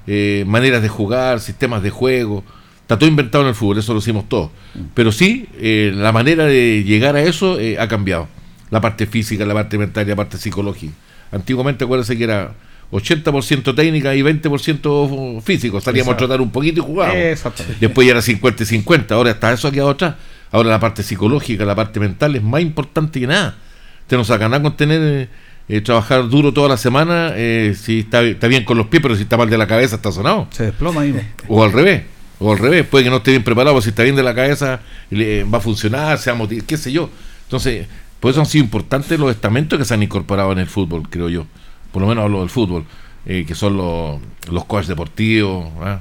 [0.07, 2.45] eh, maneras de jugar, sistemas de juego.
[2.81, 4.51] Está todo inventado en el fútbol, eso lo hicimos todos.
[4.95, 8.29] Pero sí, eh, la manera de llegar a eso eh, ha cambiado.
[8.71, 10.93] La parte física, la parte mental y la parte psicológica.
[11.31, 12.53] Antiguamente, acuérdense que era
[12.91, 15.81] 80% técnica y 20% físico.
[15.81, 16.25] Salíamos Exacto.
[16.25, 17.45] a trotar un poquito y jugábamos.
[17.81, 19.15] Después ya era 50 y 50.
[19.15, 20.17] Ahora está eso ha quedado atrás.
[20.53, 23.57] Ahora la parte psicológica, la parte mental es más importante que nada.
[24.03, 25.29] Usted no saca nada con tener eh,
[25.69, 29.17] eh, trabajar duro toda la semana eh, si está, está bien con los pies, pero
[29.17, 30.49] si está mal de la cabeza está sonado.
[30.51, 31.19] Se desploma ahí.
[31.49, 32.03] O al revés.
[32.39, 32.87] O al revés.
[32.87, 34.81] Puede que no esté bien preparado, pero si está bien de la cabeza
[35.11, 37.09] le, va a funcionar, se va a motivar, qué sé yo.
[37.45, 37.87] Entonces,
[38.21, 41.31] por eso han sido importantes los estamentos que se han incorporado en el fútbol, creo
[41.31, 41.47] yo.
[41.93, 42.85] Por lo menos hablo del fútbol,
[43.25, 45.71] eh, que son los, los coaches deportivos.
[45.81, 46.01] ¿ah?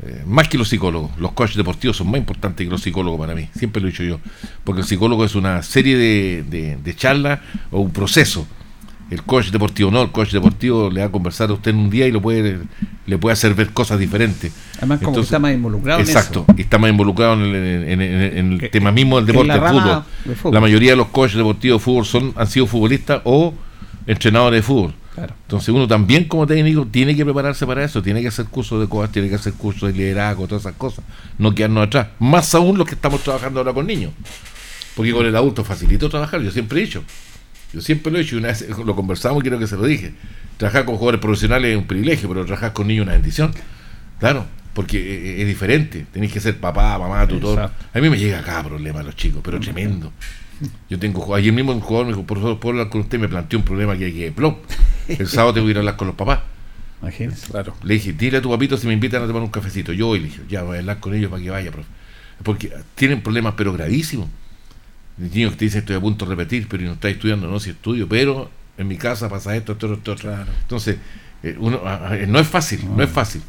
[0.00, 3.34] Eh, más que los psicólogos, los coaches deportivos son más importantes que los psicólogos para
[3.34, 4.20] mí, siempre lo he dicho yo,
[4.62, 7.40] porque el psicólogo es una serie de, de, de charlas
[7.72, 8.46] o un proceso.
[9.10, 11.90] El coach deportivo no, el coach deportivo le va a conversar a usted en un
[11.90, 12.58] día y lo puede,
[13.06, 14.52] le puede hacer ver cosas diferentes.
[14.76, 16.54] Además, como que está más involucrado en Exacto, eso.
[16.58, 17.54] y está más involucrado en el,
[17.88, 20.36] en- en- en el Que- tema mismo del deporte, rama fútbol.
[20.36, 20.54] fútbol.
[20.54, 23.54] La mayoría de los coaches deportivos de fútbol son, han sido futbolistas o
[24.06, 24.94] entrenadores de fútbol.
[25.24, 28.88] Entonces uno también como técnico tiene que prepararse para eso, tiene que hacer cursos de
[28.88, 31.04] cosas, tiene que hacer cursos de liderazgo, todas esas cosas,
[31.38, 32.08] no quedarnos atrás.
[32.18, 34.12] Más aún los que estamos trabajando ahora con niños.
[34.94, 37.04] Porque con el adulto facilito trabajar, yo siempre he dicho.
[37.72, 40.14] Yo siempre lo he dicho y una vez lo conversamos creo que se lo dije.
[40.56, 43.52] Trabajar con jugadores profesionales es un privilegio, pero trabajar con niños es una bendición.
[44.18, 46.06] Claro, porque e, e, es diferente.
[46.12, 47.60] Tenéis que ser papá, mamá, tutor.
[47.60, 50.12] A mí me llega cada problema a los chicos, pero tremendo.
[50.90, 53.18] Yo tengo ayer mismo un jugador me dijo, por favor, ¿puedo hablar con usted?
[53.18, 54.58] Me planteó un problema que hay que plop.
[55.06, 56.40] El sábado tengo que ir a hablar con los papás.
[57.00, 57.50] Imagínese.
[57.50, 57.74] Claro.
[57.82, 59.92] Le dije, dile a tu papito si me invitan a tomar un cafecito.
[59.92, 61.88] Yo hoy le dije, ya voy a hablar con ellos para que vaya, profe.
[62.42, 64.28] Porque tienen problemas, pero gravísimos.
[65.16, 67.70] Niños que te dicen estoy a punto de repetir, pero no está estudiando, no si
[67.70, 70.32] estudio, pero en mi casa pasa esto, esto, esto, esto.
[70.62, 70.96] Entonces,
[71.42, 71.80] eh, uno,
[72.28, 73.02] no es fácil, no.
[73.02, 73.42] es fácil.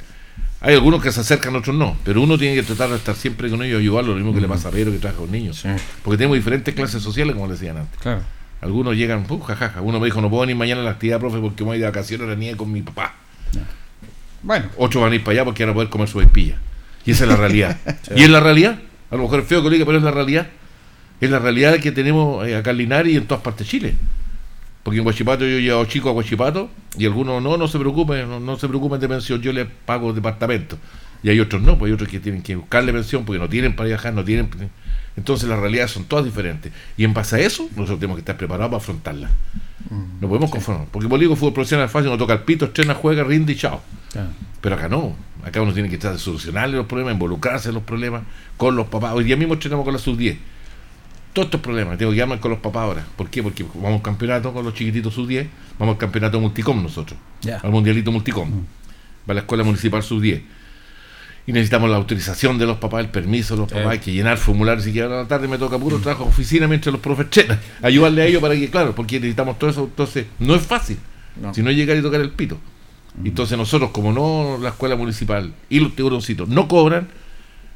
[0.62, 3.50] Hay algunos que se acercan, otros no, pero uno tiene que tratar de estar siempre
[3.50, 5.64] con ellos, ayudarlos, lo mismo que le pasa a Pedro que trabaja con niños.
[6.04, 7.98] Porque tenemos diferentes clases sociales, como decían antes.
[8.02, 8.22] Claro.
[8.62, 9.82] Algunos llegan, uh, jajaja.
[9.82, 12.28] Uno me dijo, no puedo venir mañana a la actividad, profe, porque voy de vacaciones
[12.28, 13.16] a la niña con mi papá.
[14.44, 14.66] Bueno.
[14.78, 16.58] Otros van a ir para allá porque van a poder comer su espilla.
[17.06, 17.78] Y esa es la realidad.
[18.16, 18.80] ¿Y es la realidad?
[19.12, 20.48] A lo mejor es feo que lo diga, pero es la realidad.
[21.22, 23.96] Es la realidad que tenemos eh, acá en Linares y en todas partes de Chile.
[24.84, 28.58] Porque en Guachipato yo llevo chicos a Guachipato y algunos no, no se preocupen, no,
[28.58, 30.78] se preocupen de pensión, yo les pago departamento.
[31.22, 33.76] Y hay otros no, pues hay otros que tienen que buscarle pensión porque no tienen
[33.76, 34.50] para viajar, no tienen.
[35.18, 36.72] Entonces las realidades son todas diferentes.
[36.96, 39.32] Y en base a eso, nosotros tenemos que estar preparados para afrontarlas.
[40.22, 40.88] No podemos conformar.
[40.92, 43.82] Porque por digo, fútbol profesional fácil, uno toca el pito, estrena, juega, rinde y chao.
[44.62, 45.14] Pero acá no.
[45.44, 48.24] Acá uno tiene que estar de solucionarle los problemas, involucrarse en los problemas
[48.56, 49.14] con los papás.
[49.14, 50.38] Hoy día mismo estrenamos con la sub-10
[51.34, 51.98] todos estos problemas.
[51.98, 53.06] Tengo que llamar con los papás ahora.
[53.16, 53.44] ¿Por qué?
[53.44, 57.20] Porque vamos al campeonato con los chiquititos sub-10, vamos al campeonato multicom nosotros,
[57.62, 58.66] al mundialito multicom, mm.
[59.28, 60.42] va a la escuela municipal sub-10.
[61.48, 64.38] Y necesitamos la autorización de los papás, el permiso de los papás, hay que llenar
[64.38, 64.86] formularios.
[64.86, 66.02] Y que a la tarde me toca puro mm.
[66.02, 69.58] trabajo de oficina mientras los profes chenan, ayudarle a ellos para que, claro, porque necesitamos
[69.58, 69.84] todo eso.
[69.86, 70.98] Entonces, no es fácil.
[71.54, 72.60] Si no llegar y tocar el pito.
[73.16, 73.28] Mm.
[73.28, 77.08] Entonces, nosotros, como no la escuela municipal y los tiburoncitos no cobran,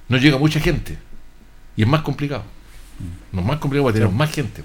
[0.10, 0.98] no llega mucha gente.
[1.76, 2.44] Y es más complicado.
[3.32, 4.64] No es más complicado porque tenemos más gente.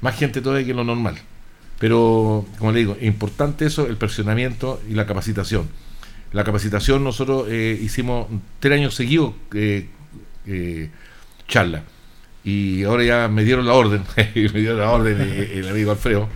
[0.00, 1.16] Más gente todavía que lo normal.
[1.78, 5.68] Pero, como le digo, es importante eso, el presionamiento y la capacitación.
[6.32, 8.26] La capacitación, nosotros eh, hicimos
[8.60, 9.88] tres años seguidos eh,
[10.46, 10.90] eh,
[11.46, 11.82] charla.
[12.44, 16.28] Y ahora ya me dieron la orden, me dieron la orden el, amigo Alfredo.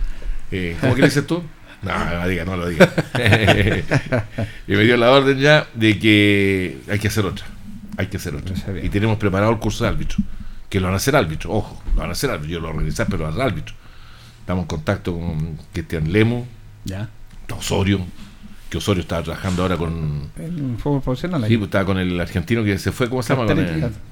[0.79, 1.43] ¿Cómo que le dices tú?
[1.81, 2.93] No, no lo diga, no lo diga.
[4.67, 7.45] y me dio la orden ya de que hay que hacer otra.
[7.97, 8.55] Hay que hacer otra.
[8.81, 10.23] Y tenemos preparado el curso de árbitro
[10.73, 13.05] que lo van a hacer árbitro, ojo, lo van a hacer árbitro, yo lo organizar,
[13.07, 13.75] pero al árbitro.
[14.39, 16.47] Estamos en contacto con Cristian Lemo,
[16.83, 17.09] ya.
[17.55, 18.03] Osorio,
[18.71, 20.31] que Osorio estaba trabajando ahora con.
[20.35, 21.45] En fútbol profesional.
[21.47, 23.45] Sí, pues, estaba con el argentino que se fue, ¿cómo se llama?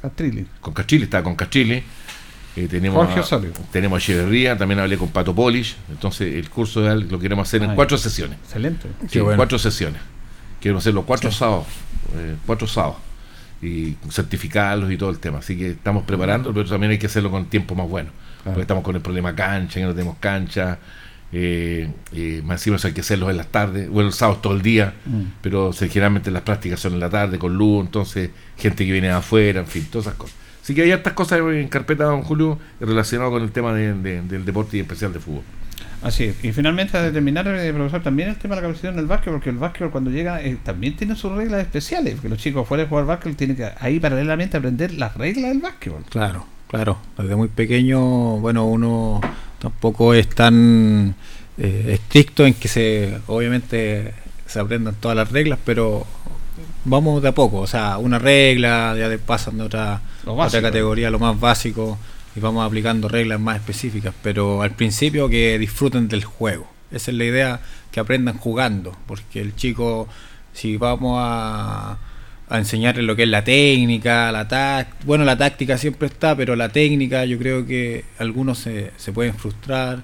[0.04, 0.46] Castrilli.
[0.60, 1.84] Con Castrilli, estaba con Castrilli.
[2.56, 3.54] Eh, tenemos Jorge Osorio.
[3.72, 5.76] tenemos a Echeverría, también hablé con Pato Polish.
[5.90, 8.38] Entonces, el curso de lo queremos hacer en cuatro sesiones.
[8.44, 8.88] Excelente.
[9.10, 10.00] Sí, cuatro sesiones.
[10.60, 11.66] Queremos hacerlo cuatro sábados.
[12.14, 12.98] Eh, cuatro sábados
[13.62, 15.40] y certificarlos y todo el tema.
[15.40, 18.10] Así que estamos preparando, pero también hay que hacerlo con tiempo más bueno.
[18.44, 20.80] Porque estamos con el problema cancha, que no tenemos cancha.
[21.34, 24.62] Eh, eh, más encima hay que hacerlos en las tardes, bueno, el sábado todo el
[24.62, 25.22] día, mm.
[25.42, 29.14] pero generalmente las prácticas son en la tarde con luz, entonces gente que viene de
[29.14, 30.36] afuera, en fin, todas esas cosas.
[30.62, 34.78] Así que hay estas cosas en carpeta, don Julio, relacionado con el tema del deporte
[34.78, 35.44] y especial de fútbol.
[36.02, 36.44] Así es.
[36.44, 39.50] Y finalmente, a determinar, eh, profesor, también el tema de la capacitación del básquet, porque
[39.50, 42.90] el básquet cuando llega eh, también tiene sus reglas especiales, porque los chicos fuera de
[42.90, 46.04] jugar básquet tienen que ahí paralelamente aprender las reglas del básquetbol.
[46.10, 46.98] Claro, claro.
[47.18, 48.00] Desde muy pequeño,
[48.38, 49.22] bueno, uno
[49.60, 51.14] tampoco es tan
[51.58, 54.14] eh, estricto en que se, obviamente,
[54.48, 56.08] se aprendan todas las reglas, pero
[56.84, 61.20] vamos de a poco, o sea, una regla, ya pasan de otra, otra categoría, lo
[61.20, 62.00] más básico
[62.36, 66.68] y vamos aplicando reglas más específicas, pero al principio que disfruten del juego.
[66.92, 67.62] Esa es la idea,
[67.92, 70.08] que aprendan jugando, porque el chico,
[70.54, 71.98] si vamos a,
[72.50, 76.56] a enseñarle lo que es la técnica, la táctica, bueno, la táctica siempre está, pero
[76.56, 80.04] la técnica yo creo que algunos se, se pueden frustrar,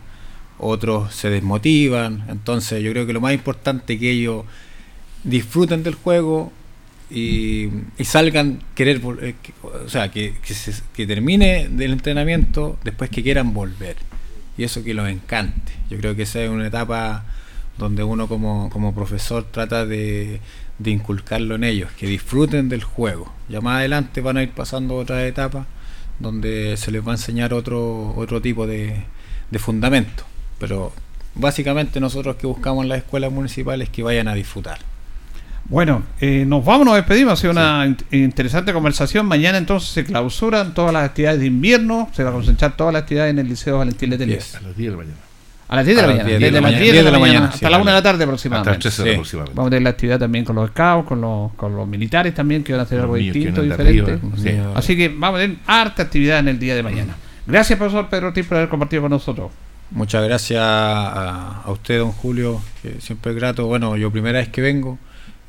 [0.58, 4.46] otros se desmotivan, entonces yo creo que lo más importante es que ellos
[5.24, 6.52] disfruten del juego,
[7.10, 7.70] y,
[8.04, 10.36] salgan querer eh, o sea que,
[10.94, 13.96] que, termine del entrenamiento después que quieran volver.
[14.58, 15.72] Y eso que los encante.
[15.90, 17.24] Yo creo que esa es una etapa
[17.78, 20.42] donde uno como, como profesor trata de,
[20.80, 23.32] de, inculcarlo en ellos que disfruten del juego.
[23.50, 25.68] Ya más adelante van a ir pasando otras etapas
[26.20, 29.04] donde se les va a enseñar otro otro tipo de,
[29.52, 30.24] de fundamento.
[30.60, 30.92] Pero
[31.36, 34.80] básicamente nosotros que buscamos en las escuelas municipales que vayan a disfrutar
[35.70, 37.34] bueno, eh, nos vamos, nos despedimos.
[37.34, 39.26] Ha sido una interesante conversación.
[39.26, 42.10] Mañana entonces se clausuran todas las actividades de invierno.
[42.14, 44.40] Se va a concentrar todas las actividades en el Liceo Valentín Letelier.
[44.40, 45.18] a las 10 de la mañana.
[45.68, 46.30] A las 10 de la mañana.
[46.30, 48.88] Desde las 10 de la mañana hasta la 1 de la tarde aproximadamente.
[48.88, 49.58] Hasta las 13 aproximadamente.
[49.58, 52.64] Vamos a tener la actividad también con los scouts, con los, con los militares también,
[52.64, 54.20] que van a hacer algo distinto, diferente.
[54.74, 57.16] Así que vamos a tener harta actividad en el día de mañana.
[57.46, 59.52] Gracias, profesor Pedro Ortiz, por haber compartido con nosotros.
[59.92, 63.68] Muchas gracias a, a, usted, don Julio, que siempre es grato.
[63.68, 64.98] Bueno, yo primera vez que vengo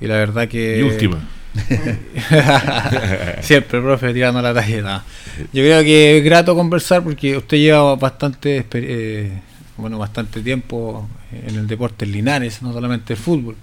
[0.00, 0.78] y la verdad que...
[0.78, 1.18] Y última.
[3.40, 5.04] siempre, profe, tirando la talla.
[5.52, 9.32] Yo creo que es grato conversar porque usted lleva bastante, eh,
[9.76, 13.56] bueno, bastante tiempo en el deporte en Linares, no solamente el fútbol.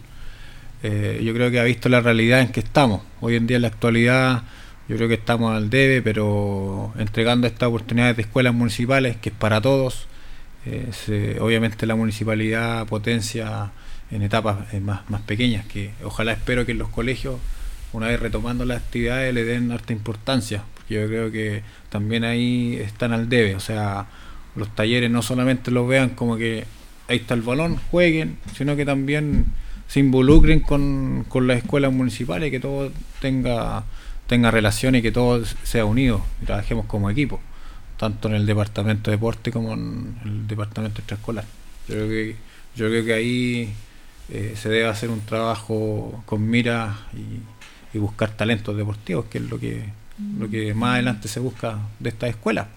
[0.83, 3.01] Eh, yo creo que ha visto la realidad en que estamos.
[3.21, 4.43] Hoy en día, en la actualidad,
[4.89, 9.35] yo creo que estamos al debe, pero entregando estas oportunidades de escuelas municipales, que es
[9.35, 10.07] para todos
[10.67, 13.71] eh, obviamente la municipalidad potencia
[14.11, 17.39] en etapas eh, más, más pequeñas, que ojalá espero que en los colegios,
[17.93, 22.77] una vez retomando las actividades, le den harta importancia, porque yo creo que también ahí
[22.77, 24.07] están al debe, o sea,
[24.55, 26.65] los talleres no solamente los vean como que
[27.07, 29.45] ahí está el balón, jueguen, sino que también
[29.87, 32.91] se involucren con, con las escuelas municipales, que todo
[33.21, 33.83] tenga,
[34.27, 37.39] tenga relación y que todo sea unido y trabajemos como equipo
[37.97, 41.45] tanto en el departamento de deporte como en el departamento extraescolar.
[41.87, 42.35] Que,
[42.75, 43.73] yo creo que ahí
[44.29, 47.39] eh, se debe hacer un trabajo con mira y,
[47.97, 49.85] buscar talentos deportivos, que es lo que,
[50.37, 52.67] lo que más adelante se busca de estas escuelas.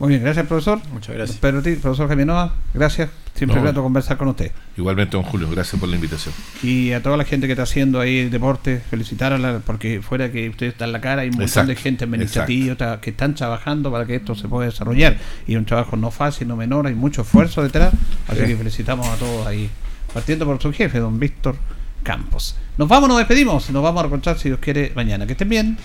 [0.00, 0.80] Muy bien, gracias profesor.
[0.92, 1.38] Muchas gracias.
[1.38, 3.08] Pedro profesor Geminoa, gracias.
[3.38, 4.50] Siempre grato conversar con usted.
[4.76, 6.34] Igualmente, don Julio, gracias por la invitación.
[6.60, 10.66] Y a toda la gente que está haciendo ahí deporte, felicitarla, porque fuera que usted
[10.66, 14.16] está en la cara, hay un montón de gente administrativa que están trabajando para que
[14.16, 15.18] esto se pueda desarrollar.
[15.46, 17.94] Y un trabajo no fácil, no menor, hay mucho esfuerzo detrás.
[18.26, 19.70] Así que felicitamos a todos ahí,
[20.12, 21.56] partiendo por su jefe, don Víctor
[22.02, 22.56] Campos.
[22.76, 25.26] Nos vamos, nos despedimos, nos vamos a encontrar si Dios quiere mañana.
[25.26, 25.78] Que estén bien.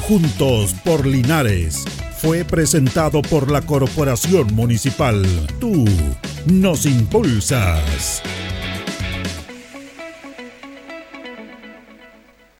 [0.00, 1.84] Juntos por Linares
[2.18, 5.24] fue presentado por la Corporación Municipal.
[5.60, 5.84] Tú
[6.46, 8.22] nos impulsas.